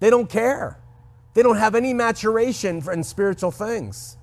[0.00, 0.78] They don't care.
[1.34, 4.16] They don't have any maturation in spiritual things.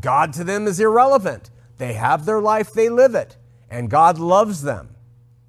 [0.00, 1.50] God to them is irrelevant.
[1.78, 3.36] They have their life, they live it,
[3.70, 4.94] and God loves them,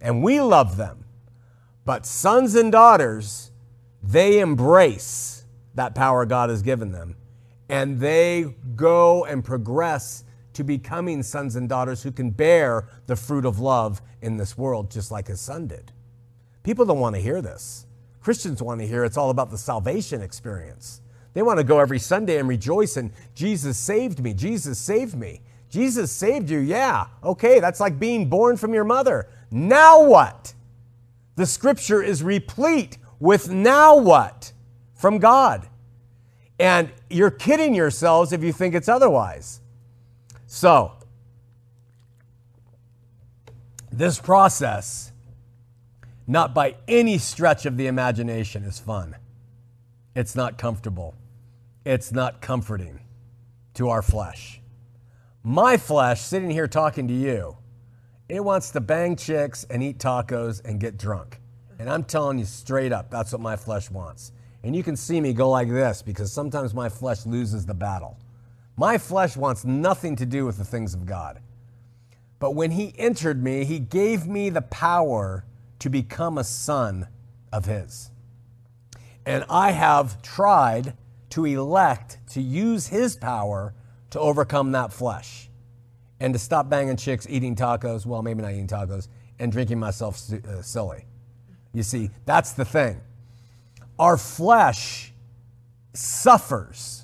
[0.02, 1.06] and we love them.
[1.86, 3.52] But sons and daughters,
[4.02, 5.46] they embrace
[5.76, 7.16] that power God has given them,
[7.70, 13.46] and they go and progress to becoming sons and daughters who can bear the fruit
[13.46, 15.92] of love in this world, just like his son did.
[16.64, 17.86] People don't want to hear this.
[18.22, 21.02] Christians want to hear it's all about the salvation experience.
[21.34, 24.34] They want to go every Sunday and rejoice and Jesus saved me.
[24.34, 25.42] Jesus saved me.
[25.70, 26.60] Jesus saved you.
[26.60, 27.08] Yeah.
[27.24, 29.28] Okay, that's like being born from your mother.
[29.52, 30.54] Now what?
[31.36, 34.54] The scripture is replete with now what
[34.94, 35.68] from God.
[36.60, 39.60] And you're kidding yourselves if you think it's otherwise.
[40.46, 40.92] So,
[43.92, 45.13] this process
[46.28, 49.16] not by any stretch of the imagination is fun.
[50.16, 51.16] It's not comfortable.
[51.86, 53.02] It's not comforting
[53.74, 54.62] to our flesh.
[55.44, 57.58] My flesh, sitting here talking to you,
[58.30, 61.42] it wants to bang chicks and eat tacos and get drunk.
[61.78, 64.32] And I'm telling you straight up, that's what my flesh wants.
[64.64, 68.18] And you can see me go like this because sometimes my flesh loses the battle.
[68.78, 71.42] My flesh wants nothing to do with the things of God.
[72.40, 75.44] But when He entered me, He gave me the power
[75.84, 77.06] to become a son
[77.52, 78.10] of His.
[79.26, 80.94] And I have tried
[81.32, 83.74] to elect to use His power
[84.12, 85.50] to overcome that flesh
[86.22, 89.10] and to stop banging chicks, eating tacos, well, maybe not eating tacos,
[89.40, 91.04] and drinking myself uh, silly.
[91.74, 93.02] You see, that's the thing.
[94.00, 95.12] Our flesh
[95.92, 97.04] suffers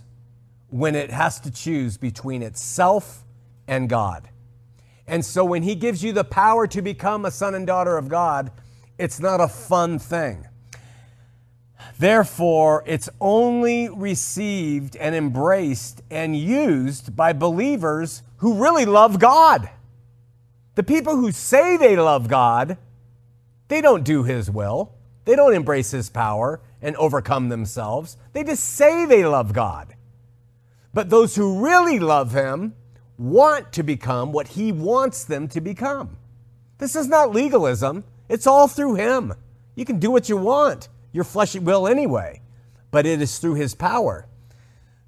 [0.69, 3.25] when it has to choose between itself
[3.67, 4.29] and God.
[5.05, 8.07] And so when He gives you the power to become a son and daughter of
[8.07, 8.53] God,
[8.99, 10.45] it's not a fun thing.
[11.97, 19.69] Therefore, it's only received and embraced and used by believers who really love God.
[20.75, 22.77] The people who say they love God,
[23.69, 24.93] they don't do His will,
[25.25, 28.17] they don't embrace His power and overcome themselves.
[28.33, 29.95] They just say they love God.
[30.93, 32.75] But those who really love Him
[33.17, 36.17] want to become what He wants them to become.
[36.77, 38.03] This is not legalism.
[38.29, 39.33] It's all through Him.
[39.75, 42.41] You can do what you want, your fleshly will anyway,
[42.91, 44.27] but it is through His power.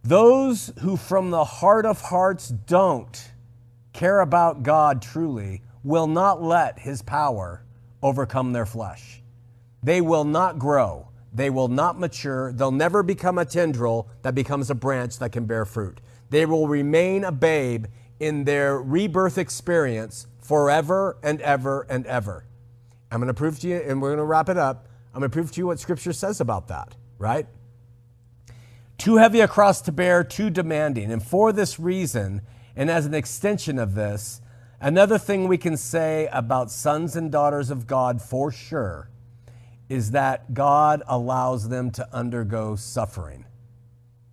[0.04, 3.32] Those who from the heart of hearts don't
[3.94, 7.64] care about God truly will not let His power
[8.02, 9.22] overcome their flesh.
[9.84, 11.10] They will not grow.
[11.34, 12.52] They will not mature.
[12.52, 16.02] They'll never become a tendril that becomes a branch that can bear fruit.
[16.30, 17.86] They will remain a babe
[18.20, 22.46] in their rebirth experience forever and ever and ever.
[23.12, 24.88] I'm going to prove to you, and we're going to wrap it up.
[25.14, 27.46] I'm going to prove to you what Scripture says about that, right?
[28.98, 31.12] Too heavy a cross to bear, too demanding.
[31.12, 32.42] And for this reason,
[32.76, 34.42] and as an extension of this,
[34.80, 39.10] another thing we can say about sons and daughters of God for sure
[39.90, 43.46] is that God allows them to undergo suffering.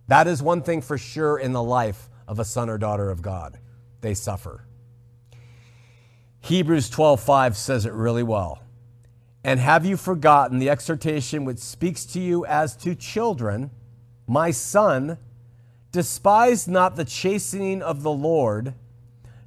[0.07, 3.21] That is one thing for sure in the life of a son or daughter of
[3.21, 3.59] God.
[3.99, 4.63] They suffer.
[6.39, 8.61] Hebrews 12:5 says it really well.
[9.43, 13.71] And have you forgotten the exhortation which speaks to you as to children?
[14.27, 15.17] My son,
[15.91, 18.73] despise not the chastening of the Lord,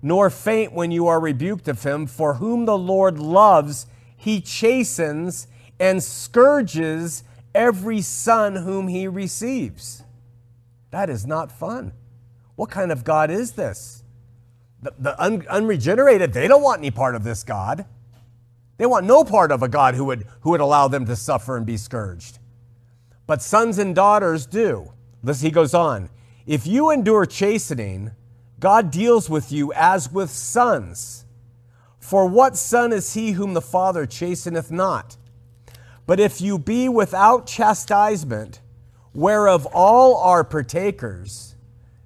[0.00, 3.86] nor faint when you are rebuked of him, for whom the Lord loves,
[4.16, 5.46] he chastens
[5.78, 7.24] and scourges
[7.54, 10.02] every son whom he receives.
[10.90, 11.92] That is not fun.
[12.56, 14.04] What kind of God is this?
[14.82, 17.84] The, the un, unregenerated, they don't want any part of this God.
[18.82, 21.56] They want no part of a God who would, who would allow them to suffer
[21.56, 22.40] and be scourged.
[23.28, 24.90] But sons and daughters do.
[25.22, 26.10] Listen, he goes on.
[26.48, 28.10] If you endure chastening,
[28.58, 31.26] God deals with you as with sons.
[32.00, 35.16] For what son is he whom the Father chasteneth not?
[36.04, 38.60] But if you be without chastisement,
[39.14, 41.54] whereof all are partakers,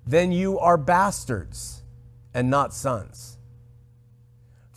[0.07, 1.81] then you are bastards
[2.35, 3.36] and not sons.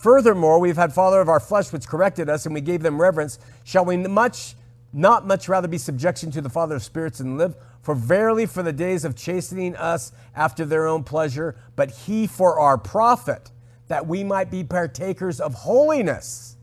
[0.00, 3.38] Furthermore, we've had father of our flesh which corrected us, and we gave them reverence.
[3.64, 4.54] Shall we much
[4.94, 7.54] not much rather be subjection to the Father of spirits and live?
[7.82, 12.58] For verily for the days of chastening us after their own pleasure, but he for
[12.58, 13.50] our profit,
[13.88, 16.56] that we might be partakers of holiness.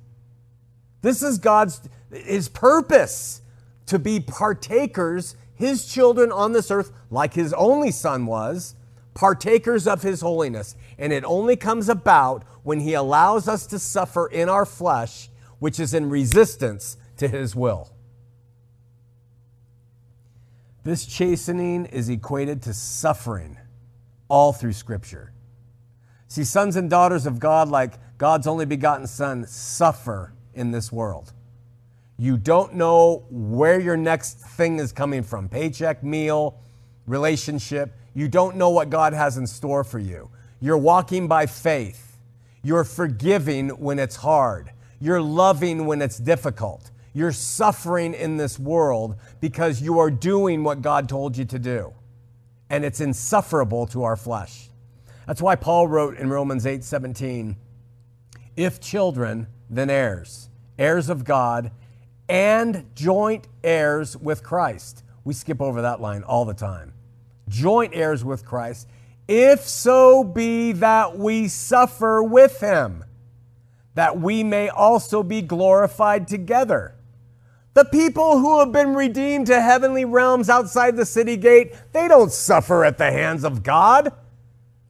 [1.03, 1.79] This is God's
[2.11, 3.43] his purpose
[3.85, 8.73] to be partakers, his children on this earth, like his only son was,
[9.18, 10.76] partakers of his holiness.
[10.99, 15.80] And it only comes about when he allows us to suffer in our flesh, which
[15.80, 17.89] is in resistance to his will.
[20.84, 23.57] This chastening is equated to suffering
[24.30, 25.34] all through Scripture.
[26.28, 31.34] See, sons and daughters of God, like God's only begotten Son, suffer in this world.
[32.20, 36.59] You don't know where your next thing is coming from paycheck, meal,
[37.07, 37.95] relationship.
[38.18, 40.32] You don't know what God has in store for you.
[40.59, 42.18] You're walking by faith.
[42.63, 44.72] You're forgiving when it's hard.
[44.99, 46.89] You're loving when it's difficult.
[47.13, 51.93] You're suffering in this world because you are doing what God told you to do.
[52.72, 54.70] And it's insufferable to our flesh.
[55.28, 57.55] That's why Paul wrote in Romans 8 17,
[58.55, 60.49] if children, then heirs,
[60.80, 61.70] heirs of God,
[62.28, 65.03] and joint heirs with Christ.
[65.24, 66.93] We skip over that line all the time.
[67.47, 68.87] Joint heirs with Christ
[69.27, 73.03] if so be that we suffer with him,
[73.93, 76.95] that we may also be glorified together.
[77.73, 82.31] The people who have been redeemed to heavenly realms outside the city gate, they don't
[82.31, 84.13] suffer at the hands of God.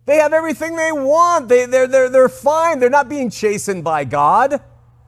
[0.06, 1.50] They have everything they want.
[1.50, 2.80] They, they're, they're, they're fine.
[2.80, 4.62] They're not being chastened by God.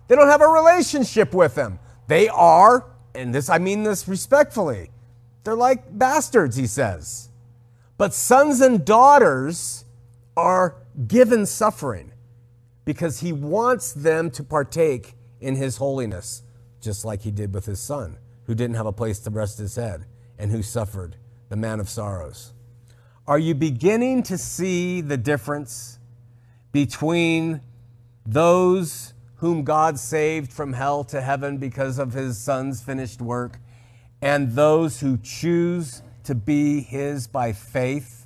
[0.08, 1.80] They don't have a relationship with Him.
[2.08, 2.86] They are,
[3.16, 4.89] and this I mean this respectfully,
[5.43, 7.29] they're like bastards, he says.
[8.00, 9.84] But sons and daughters
[10.38, 12.14] are given suffering
[12.86, 16.43] because he wants them to partake in his holiness,
[16.80, 19.76] just like he did with his son, who didn't have a place to rest his
[19.76, 20.06] head
[20.38, 21.18] and who suffered,
[21.50, 22.54] the man of sorrows.
[23.28, 26.00] Are you beginning to see the difference
[26.72, 27.60] between
[28.26, 33.60] those whom God saved from hell to heaven because of his son's finished work
[34.22, 38.26] and those who choose to be His by faith?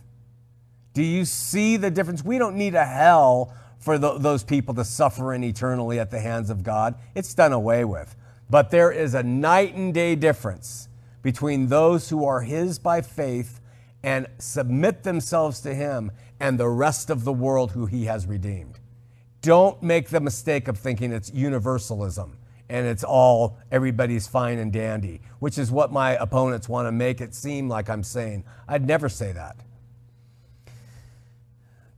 [0.93, 2.23] Do you see the difference?
[2.23, 6.19] We don't need a hell for the, those people to suffer in eternally at the
[6.19, 6.95] hands of God.
[7.15, 8.15] It's done away with.
[8.49, 10.87] But there is a night and day difference
[11.21, 13.59] between those who are His by faith
[14.03, 18.79] and submit themselves to Him and the rest of the world who He has redeemed.
[19.41, 22.37] Don't make the mistake of thinking it's universalism
[22.73, 27.21] and it's all everybody's fine and dandy, which is what my opponents want to make
[27.21, 28.43] it seem like I'm saying.
[28.67, 29.57] I'd never say that.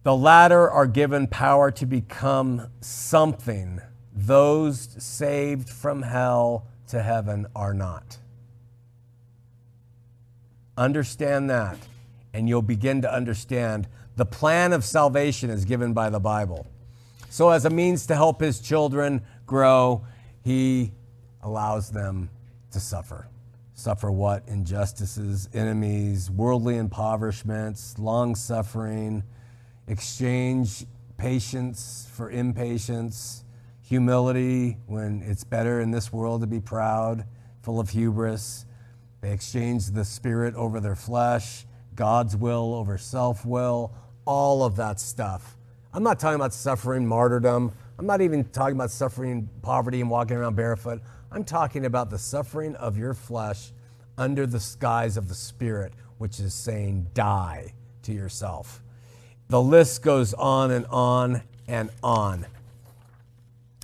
[0.03, 3.80] The latter are given power to become something,
[4.13, 8.17] those saved from hell to heaven are not.
[10.78, 11.78] Understand that,
[12.34, 16.67] and you'll begin to understand the plan of salvation is given by the Bible.
[17.30, 20.05] So, as a means to help his children grow,
[20.46, 20.93] he
[21.41, 22.30] allows them
[22.72, 23.28] to suffer.
[23.74, 24.43] Suffer what?
[24.48, 29.24] Injustices, enemies, worldly impoverishments, long suffering,
[29.88, 30.86] exchange
[31.18, 33.43] patience for impatience,
[33.82, 37.26] humility when it's better in this world to be proud,
[37.64, 38.68] full of hubris.
[39.22, 41.66] They exchange the spirit over their flesh,
[41.96, 43.93] God's will over self will,
[44.26, 45.58] all of that stuff.
[45.91, 47.74] I'm not talking about suffering, martyrdom.
[47.98, 51.02] I'm not even talking about suffering poverty and walking around barefoot.
[51.32, 53.72] I'm talking about the suffering of your flesh
[54.18, 57.74] under the skies of the Spirit, which is saying, die
[58.04, 58.82] to yourself.
[59.48, 62.46] The list goes on and on and on.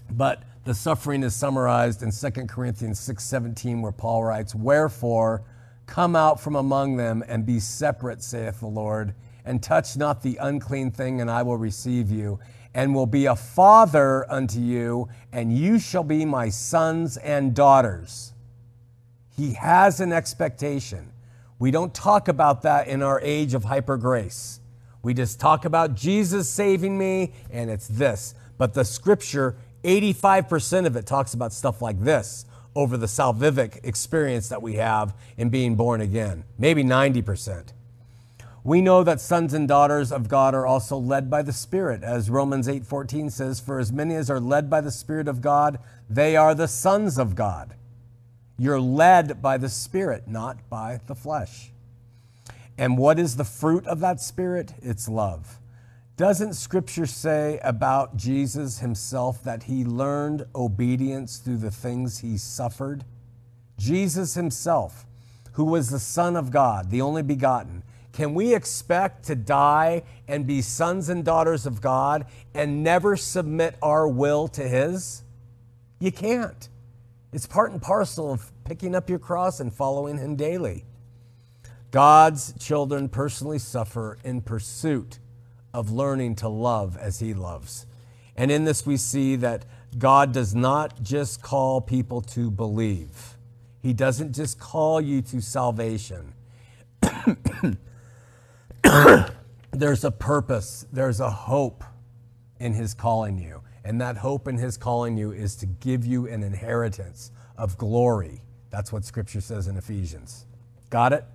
[0.10, 5.44] But the suffering is summarized in 2 Corinthians 6:17 where Paul writes, "Wherefore
[5.86, 10.38] come out from among them and be separate, saith the Lord, and touch not the
[10.38, 12.40] unclean thing, and I will receive you."
[12.74, 18.34] And will be a father unto you, and you shall be my sons and daughters.
[19.36, 21.12] He has an expectation.
[21.60, 24.60] We don't talk about that in our age of hyper grace.
[25.04, 28.36] We just talk about Jesus saving me, and it's this.
[28.58, 32.46] But the scripture 85% of it talks about stuff like this
[32.76, 37.74] over the salvific experience that we have in being born again, maybe 90%.
[38.64, 42.30] We know that sons and daughters of God are also led by the Spirit, as
[42.30, 46.36] Romans 8:14 says, "For as many as are led by the Spirit of God, they
[46.36, 47.74] are the sons of God."
[48.58, 51.74] You're led by the Spirit, not by the flesh.
[52.78, 54.76] And what is the fruit of that Spirit?
[54.82, 55.60] It's love.
[56.16, 63.06] Doesn't Scripture say about Jesus himself that he learned obedience through the things he suffered?
[63.80, 65.08] Jesus himself,
[65.54, 67.82] who was the Son of God, the only begotten,
[68.14, 73.76] can we expect to die and be sons and daughters of God and never submit
[73.82, 75.24] our will to His?
[76.00, 76.68] You can't.
[77.32, 80.84] It's part and parcel of picking up your cross and following Him daily.
[81.92, 85.20] God's children personally suffer in pursuit
[85.74, 87.86] of learning to love as He loves.
[88.36, 89.66] And in this, we see that
[89.98, 93.38] God does not just call people to believe,
[93.82, 96.34] He doesn't just call you to salvation.
[99.72, 101.84] there's a purpose, there's a hope
[102.60, 103.62] in His calling you.
[103.84, 108.42] And that hope in His calling you is to give you an inheritance of glory.
[108.70, 110.46] That's what Scripture says in Ephesians.
[110.90, 111.26] Got it?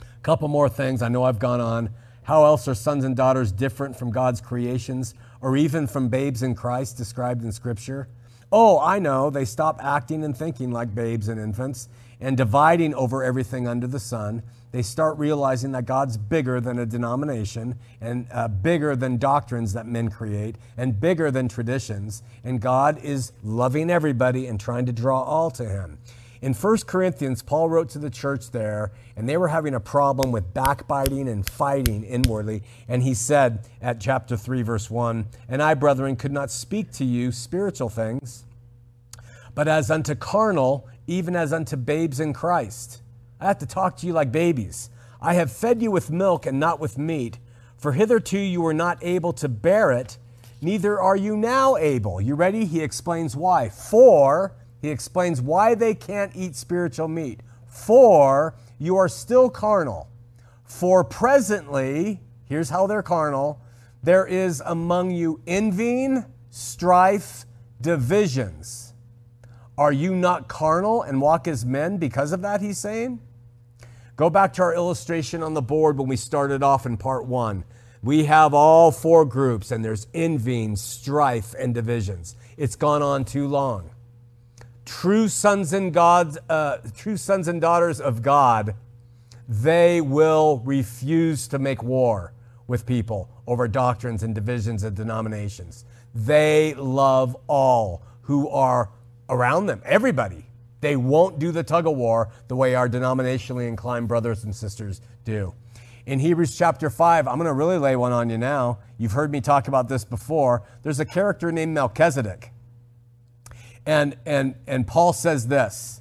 [0.00, 1.02] A couple more things.
[1.02, 1.90] I know I've gone on.
[2.24, 6.54] How else are sons and daughters different from God's creations or even from babes in
[6.54, 8.08] Christ described in Scripture?
[8.52, 9.30] Oh, I know.
[9.30, 11.88] They stop acting and thinking like babes and infants
[12.20, 14.42] and dividing over everything under the sun.
[14.72, 19.86] They start realizing that God's bigger than a denomination and uh, bigger than doctrines that
[19.86, 22.22] men create and bigger than traditions.
[22.44, 25.98] And God is loving everybody and trying to draw all to Him.
[26.42, 30.32] In 1 Corinthians, Paul wrote to the church there, and they were having a problem
[30.32, 32.64] with backbiting and fighting inwardly.
[32.88, 37.04] And he said at chapter 3, verse 1 And I, brethren, could not speak to
[37.04, 38.42] you spiritual things,
[39.54, 43.02] but as unto carnal, even as unto babes in Christ.
[43.40, 44.90] I have to talk to you like babies.
[45.20, 47.38] I have fed you with milk and not with meat,
[47.76, 50.18] for hitherto you were not able to bear it,
[50.60, 52.20] neither are you now able.
[52.20, 52.64] You ready?
[52.64, 53.68] He explains why.
[53.68, 57.40] For he explains why they can't eat spiritual meat.
[57.68, 60.08] For you are still carnal.
[60.64, 63.60] For presently, here's how they're carnal
[64.02, 67.44] there is among you envying, strife,
[67.80, 68.94] divisions.
[69.78, 72.60] Are you not carnal and walk as men because of that?
[72.60, 73.20] He's saying.
[74.16, 77.64] Go back to our illustration on the board when we started off in part one.
[78.02, 82.34] We have all four groups, and there's envying, strife, and divisions.
[82.56, 83.91] It's gone on too long
[84.84, 88.74] true sons and uh, true sons and daughters of God,
[89.48, 92.32] they will refuse to make war
[92.66, 95.84] with people over doctrines and divisions and denominations.
[96.14, 98.90] They love all who are
[99.28, 100.46] around them, everybody.
[100.80, 105.00] They won't do the tug of war the way our denominationally inclined brothers and sisters
[105.24, 105.54] do.
[106.06, 108.78] In Hebrews chapter 5, I'm going to really lay one on you now.
[108.98, 110.64] You've heard me talk about this before.
[110.82, 112.51] There's a character named Melchizedek.
[113.86, 116.00] And, and, and Paul says this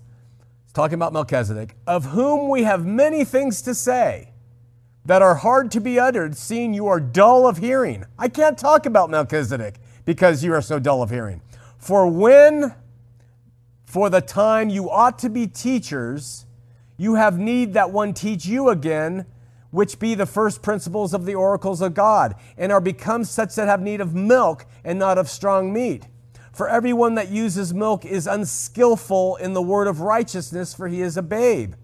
[0.63, 4.31] he's talking about Melchizedek, of whom we have many things to say
[5.05, 8.05] that are hard to be uttered, seeing you are dull of hearing.
[8.19, 11.41] I can't talk about Melchizedek because you are so dull of hearing.
[11.77, 12.75] For when,
[13.85, 16.45] for the time you ought to be teachers,
[16.97, 19.25] you have need that one teach you again,
[19.71, 23.67] which be the first principles of the oracles of God, and are become such that
[23.67, 26.05] have need of milk and not of strong meat.
[26.51, 31.15] For everyone that uses milk is unskillful in the word of righteousness, for he is
[31.15, 31.75] a babe.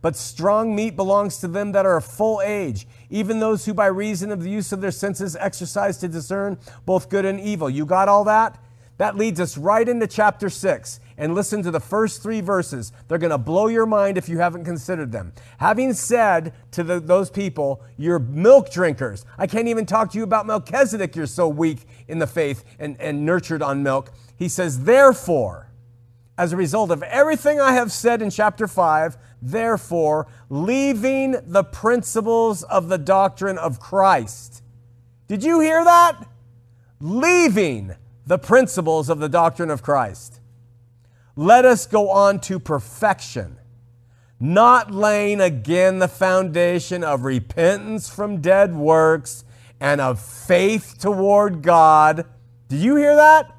[0.00, 3.86] But strong meat belongs to them that are of full age, even those who by
[3.86, 7.70] reason of the use of their senses exercise to discern both good and evil.
[7.70, 8.58] You got all that?
[8.96, 11.00] That leads us right into chapter 6.
[11.16, 12.92] And listen to the first three verses.
[13.06, 15.32] They're going to blow your mind if you haven't considered them.
[15.58, 19.24] Having said to the, those people, You're milk drinkers.
[19.38, 21.14] I can't even talk to you about Melchizedek.
[21.14, 24.12] You're so weak in the faith and, and nurtured on milk.
[24.36, 25.70] He says, Therefore,
[26.36, 32.62] as a result of everything I have said in chapter 5, therefore, leaving the principles
[32.64, 34.62] of the doctrine of Christ.
[35.28, 36.26] Did you hear that?
[37.00, 37.94] Leaving
[38.26, 40.40] the principles of the doctrine of Christ.
[41.36, 43.58] Let us go on to perfection,
[44.40, 49.44] not laying again the foundation of repentance from dead works
[49.80, 52.26] and of faith toward God.
[52.68, 53.54] Do you hear that?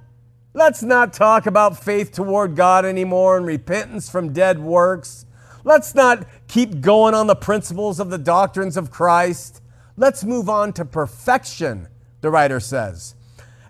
[0.54, 5.26] Let's not talk about faith toward God anymore and repentance from dead works.
[5.64, 9.62] Let's not keep going on the principles of the doctrines of Christ.
[9.98, 11.88] Let's move on to perfection,
[12.22, 13.15] the writer says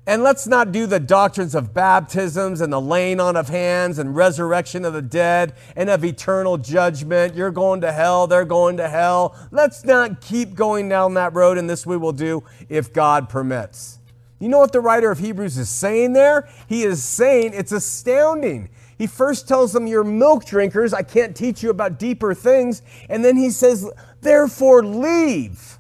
[0.08, 4.16] And let's not do the doctrines of baptisms and the laying on of hands and
[4.16, 7.34] resurrection of the dead and of eternal judgment.
[7.34, 9.36] You're going to hell, they're going to hell.
[9.50, 13.98] Let's not keep going down that road, and this we will do if God permits.
[14.40, 16.48] You know what the writer of Hebrews is saying there?
[16.68, 18.70] He is saying it's astounding.
[18.98, 20.94] He first tells them, You're milk drinkers.
[20.94, 22.84] I can't teach you about deeper things.
[23.10, 23.90] And then he says,
[24.22, 25.80] Therefore, leave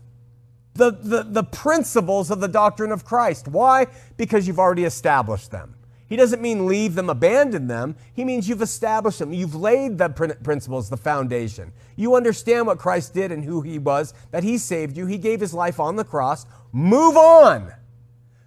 [0.76, 3.47] the, the, the principles of the doctrine of Christ.
[3.47, 3.88] Why?
[4.17, 5.76] Because you've already established them.
[6.07, 7.95] He doesn't mean leave them, abandon them.
[8.13, 9.34] He means you've established them.
[9.34, 10.09] You've laid the
[10.43, 11.73] principles, the foundation.
[11.95, 15.07] You understand what Christ did and who he was, that he saved you.
[15.07, 16.45] He gave his life on the cross.
[16.71, 17.73] Move on.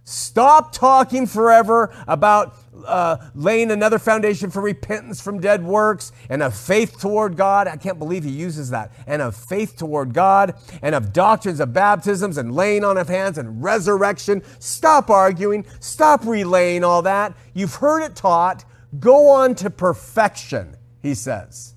[0.05, 2.55] Stop talking forever about
[2.87, 7.68] uh, laying another foundation for repentance from dead works and of faith toward God.
[7.68, 8.93] I can't believe he uses that.
[9.07, 13.39] And of faith toward God and of doctrines of baptisms and laying on of hands
[13.39, 14.43] and resurrection.
[14.59, 15.64] Stop arguing.
[15.81, 17.35] Stop relaying all that.
[17.55, 18.64] You've heard it taught.
[18.99, 21.74] Go on to perfection, he says.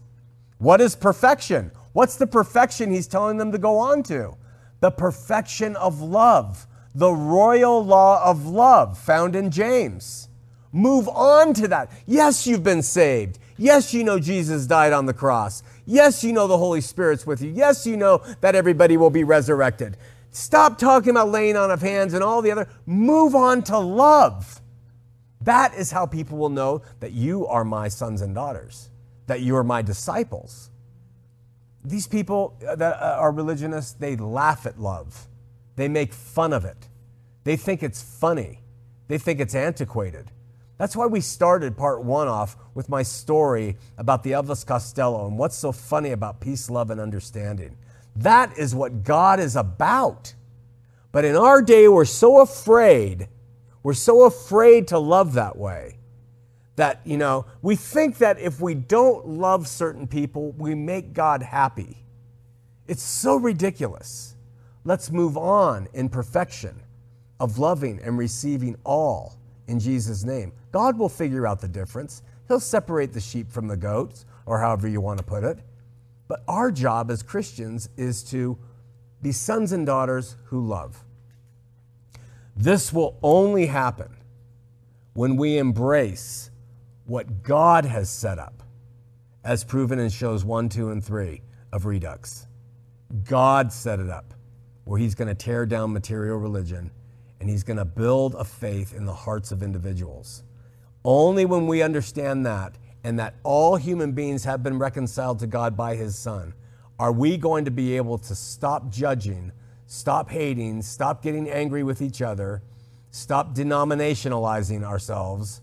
[0.57, 1.71] What is perfection?
[1.93, 4.37] What's the perfection he's telling them to go on to?
[4.79, 10.27] The perfection of love the royal law of love found in James.
[10.71, 11.91] Move on to that.
[12.05, 13.39] Yes, you've been saved.
[13.57, 15.63] Yes, you know Jesus died on the cross.
[15.85, 17.51] Yes, you know the Holy Spirit's with you.
[17.51, 19.97] Yes, you know that everybody will be resurrected.
[20.31, 22.67] Stop talking about laying on of hands and all the other.
[22.85, 24.61] Move on to love.
[25.41, 28.89] That is how people will know that you are my sons and daughters,
[29.27, 30.69] that you are my disciples.
[31.83, 35.27] These people that are religionists, they laugh at love.
[35.75, 36.87] They make fun of it.
[37.43, 38.59] They think it's funny.
[39.07, 40.31] They think it's antiquated.
[40.81, 45.37] That's why we started part one off with my story about the Elvis Costello and
[45.37, 47.77] what's so funny about peace, love, and understanding.
[48.15, 50.33] That is what God is about.
[51.11, 53.27] But in our day, we're so afraid,
[53.83, 55.99] we're so afraid to love that way
[56.77, 61.43] that, you know, we think that if we don't love certain people, we make God
[61.43, 61.95] happy.
[62.87, 64.35] It's so ridiculous.
[64.83, 66.81] Let's move on in perfection
[67.39, 69.37] of loving and receiving all
[69.71, 70.51] in Jesus' name.
[70.71, 72.21] God will figure out the difference.
[72.47, 75.59] He'll separate the sheep from the goats, or however you want to put it.
[76.27, 78.57] But our job as Christians is to
[79.21, 81.03] be sons and daughters who love.
[82.55, 84.17] This will only happen
[85.13, 86.51] when we embrace
[87.05, 88.63] what God has set up,
[89.43, 91.41] as proven in shows one, two, and three
[91.71, 92.47] of Redux.
[93.23, 94.33] God set it up
[94.83, 96.91] where he's going to tear down material religion
[97.41, 100.43] and he's going to build a faith in the hearts of individuals.
[101.03, 105.75] Only when we understand that and that all human beings have been reconciled to God
[105.75, 106.53] by his Son
[106.99, 109.51] are we going to be able to stop judging,
[109.87, 112.61] stop hating, stop getting angry with each other,
[113.09, 115.61] stop denominationalizing ourselves,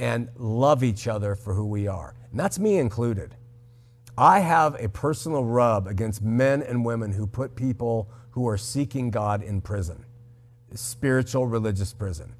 [0.00, 2.16] and love each other for who we are.
[2.32, 3.36] And that's me included.
[4.18, 9.10] I have a personal rub against men and women who put people who are seeking
[9.10, 10.04] God in prison,
[10.78, 12.34] spiritual religious prison.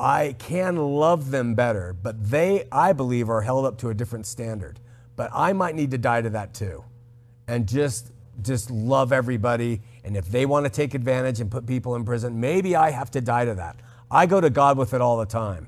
[0.00, 4.26] I can love them better, but they, I believe, are held up to a different
[4.26, 4.78] standard.
[5.16, 6.84] But I might need to die to that too
[7.48, 11.96] and just just love everybody and if they want to take advantage and put people
[11.96, 13.74] in prison maybe i have to die to that
[14.10, 15.66] i go to god with it all the time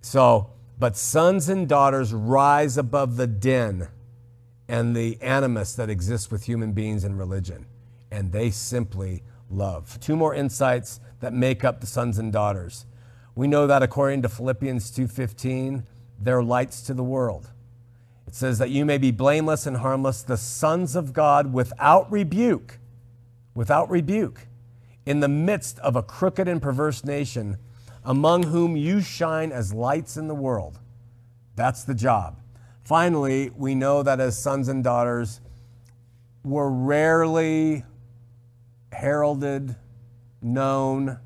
[0.00, 3.86] so but sons and daughters rise above the din
[4.66, 7.66] and the animus that exists with human beings and religion
[8.10, 9.22] and they simply
[9.54, 9.98] love.
[10.00, 12.86] Two more insights that make up the sons and daughters.
[13.34, 15.86] We know that according to Philippians 2:15,
[16.20, 17.50] they're lights to the world.
[18.26, 22.78] It says that you may be blameless and harmless, the sons of God without rebuke,
[23.54, 24.46] without rebuke,
[25.06, 27.58] in the midst of a crooked and perverse nation,
[28.04, 30.78] among whom you shine as lights in the world.
[31.56, 32.40] That's the job.
[32.84, 35.40] Finally, we know that as sons and daughters,
[36.42, 37.84] we're rarely
[38.94, 39.76] heralded,
[40.40, 41.18] known,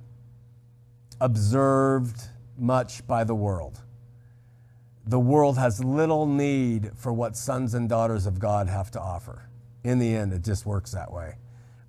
[1.21, 3.81] observed much by the world.
[5.07, 9.49] The world has little need for what sons and daughters of God have to offer.
[9.85, 11.37] In the end, it just works that way.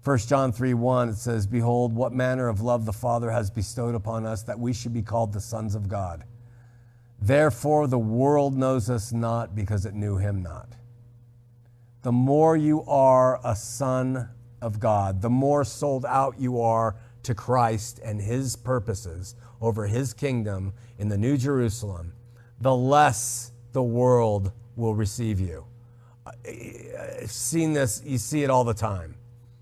[0.03, 3.95] 1 John 3 1, it says, Behold, what manner of love the Father has bestowed
[3.95, 6.23] upon us that we should be called the sons of God.
[7.21, 10.69] Therefore, the world knows us not because it knew him not.
[12.01, 14.29] The more you are a son
[14.61, 20.13] of God, the more sold out you are to Christ and his purposes over his
[20.13, 22.13] kingdom in the New Jerusalem,
[22.61, 25.65] the less the world will receive you.
[26.25, 29.15] I've seen this, you see it all the time.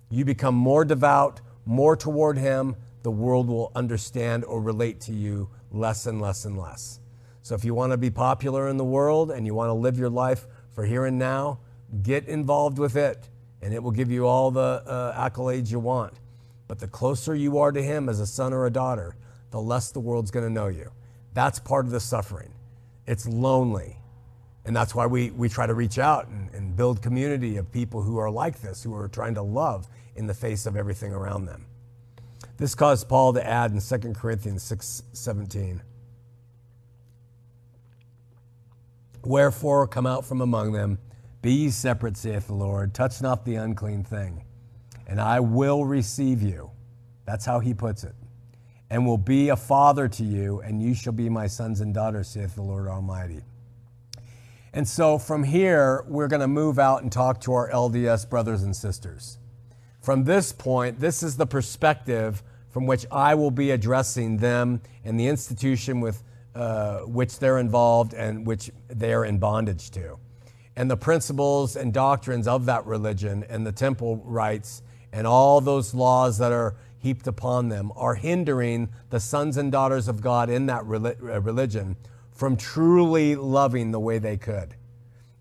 [0.10, 5.50] You become more devout, more toward him, the world will understand or relate to you
[5.72, 7.00] less and less and less.
[7.42, 9.98] So if you want to be popular in the world and you want to live
[9.98, 11.60] your life for here and now,
[12.04, 13.30] get involved with it
[13.62, 16.14] and it will give you all the uh, accolades you want.
[16.68, 19.16] But the closer you are to Him as a son or a daughter,
[19.52, 20.92] the less the world's going to know you.
[21.34, 22.52] That's part of the suffering.
[23.06, 23.98] It's lonely.
[24.66, 28.02] And that's why we, we try to reach out and, and build community of people
[28.02, 31.46] who are like this, who are trying to love in the face of everything around
[31.46, 31.66] them.
[32.58, 35.82] This caused Paul to add in 2 Corinthians 6 17.
[39.24, 41.00] Wherefore, come out from among them,
[41.42, 44.44] be ye separate, saith the Lord, touch not the unclean thing,
[45.06, 46.72] and I will receive you.
[47.26, 48.16] That's how he puts it.
[48.90, 52.30] And will be a father to you, and you shall be my sons and daughters,
[52.30, 53.44] saith the Lord Almighty.
[54.74, 58.64] And so from here, we're going to move out and talk to our LDS brothers
[58.64, 59.40] and sisters.
[60.02, 65.20] From this point, this is the perspective from which I will be addressing them and
[65.20, 66.24] the institution with
[66.56, 70.18] uh, which they're involved and which they're in bondage to.
[70.78, 75.96] And the principles and doctrines of that religion and the temple rites and all those
[75.96, 80.68] laws that are heaped upon them are hindering the sons and daughters of God in
[80.68, 81.96] that uh, religion
[82.32, 84.76] from truly loving the way they could.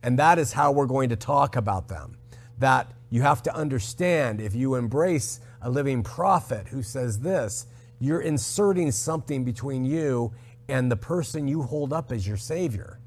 [0.03, 2.17] And that is how we're going to talk about them.
[2.57, 7.67] That you have to understand if you embrace a living prophet who says this,
[7.99, 10.33] you're inserting something between you
[10.67, 13.01] and the person you hold up as your Savior.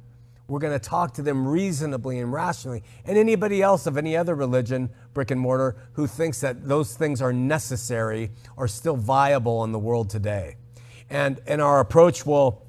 [0.49, 2.83] We're going to talk to them reasonably and rationally.
[3.05, 7.21] And anybody else of any other religion, brick and mortar, who thinks that those things
[7.21, 10.55] are necessary are still viable in the world today.
[11.09, 12.65] And, and our approach will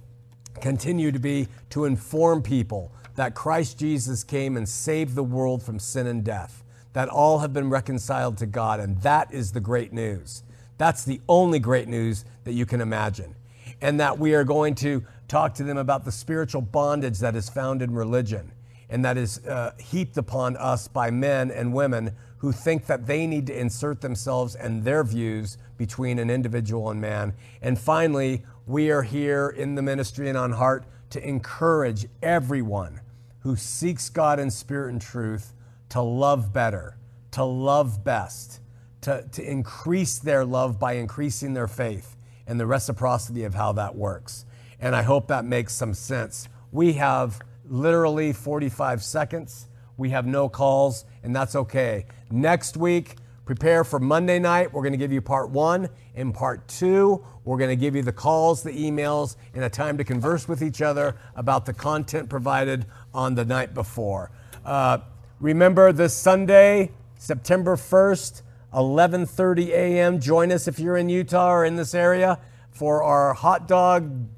[0.60, 5.78] continue to be to inform people that Christ Jesus came and saved the world from
[5.78, 6.62] sin and death,
[6.92, 10.42] that all have been reconciled to God, and that is the great news.
[10.78, 13.34] That's the only great news that you can imagine.
[13.82, 17.48] And that we are going to talk to them about the spiritual bondage that is
[17.48, 18.50] found in religion
[18.90, 23.26] and that is uh, heaped upon us by men and women who think that they
[23.26, 27.32] need to insert themselves and their views between an individual and man.
[27.62, 33.00] And finally, we are here in the ministry and on heart to encourage everyone
[33.40, 35.54] who seeks God in spirit and truth
[35.90, 36.96] to love better,
[37.32, 38.60] to love best,
[39.02, 42.16] to, to increase their love by increasing their faith
[42.46, 44.44] and the reciprocity of how that works.
[44.80, 46.48] And I hope that makes some sense.
[46.72, 49.68] We have literally 45 seconds.
[49.96, 52.06] We have no calls, and that's okay.
[52.30, 53.16] Next week,
[53.50, 54.72] Prepare for Monday night.
[54.72, 55.88] We're going to give you part one.
[56.14, 59.98] In part two, we're going to give you the calls, the emails, and a time
[59.98, 64.30] to converse with each other about the content provided on the night before.
[64.64, 64.98] Uh,
[65.40, 70.20] remember this Sunday, September 1st, 11:30 a.m.
[70.20, 72.38] Join us if you're in Utah or in this area
[72.70, 74.28] for our hot dog,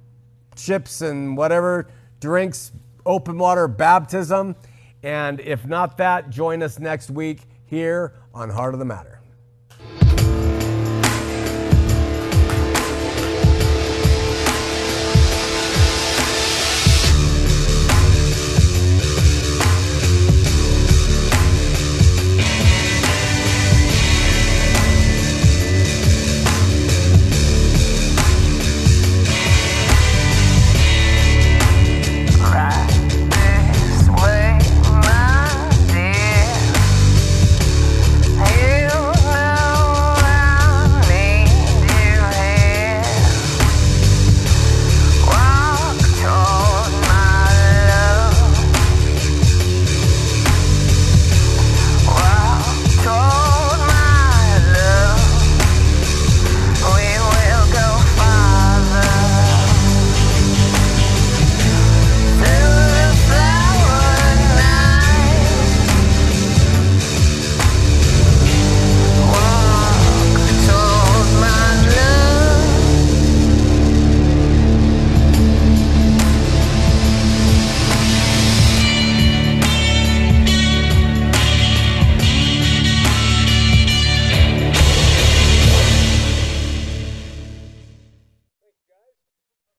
[0.56, 1.88] chips, and whatever
[2.20, 2.72] drinks,
[3.06, 4.56] open water baptism.
[5.02, 9.21] And if not that, join us next week here on Heart of the Matter.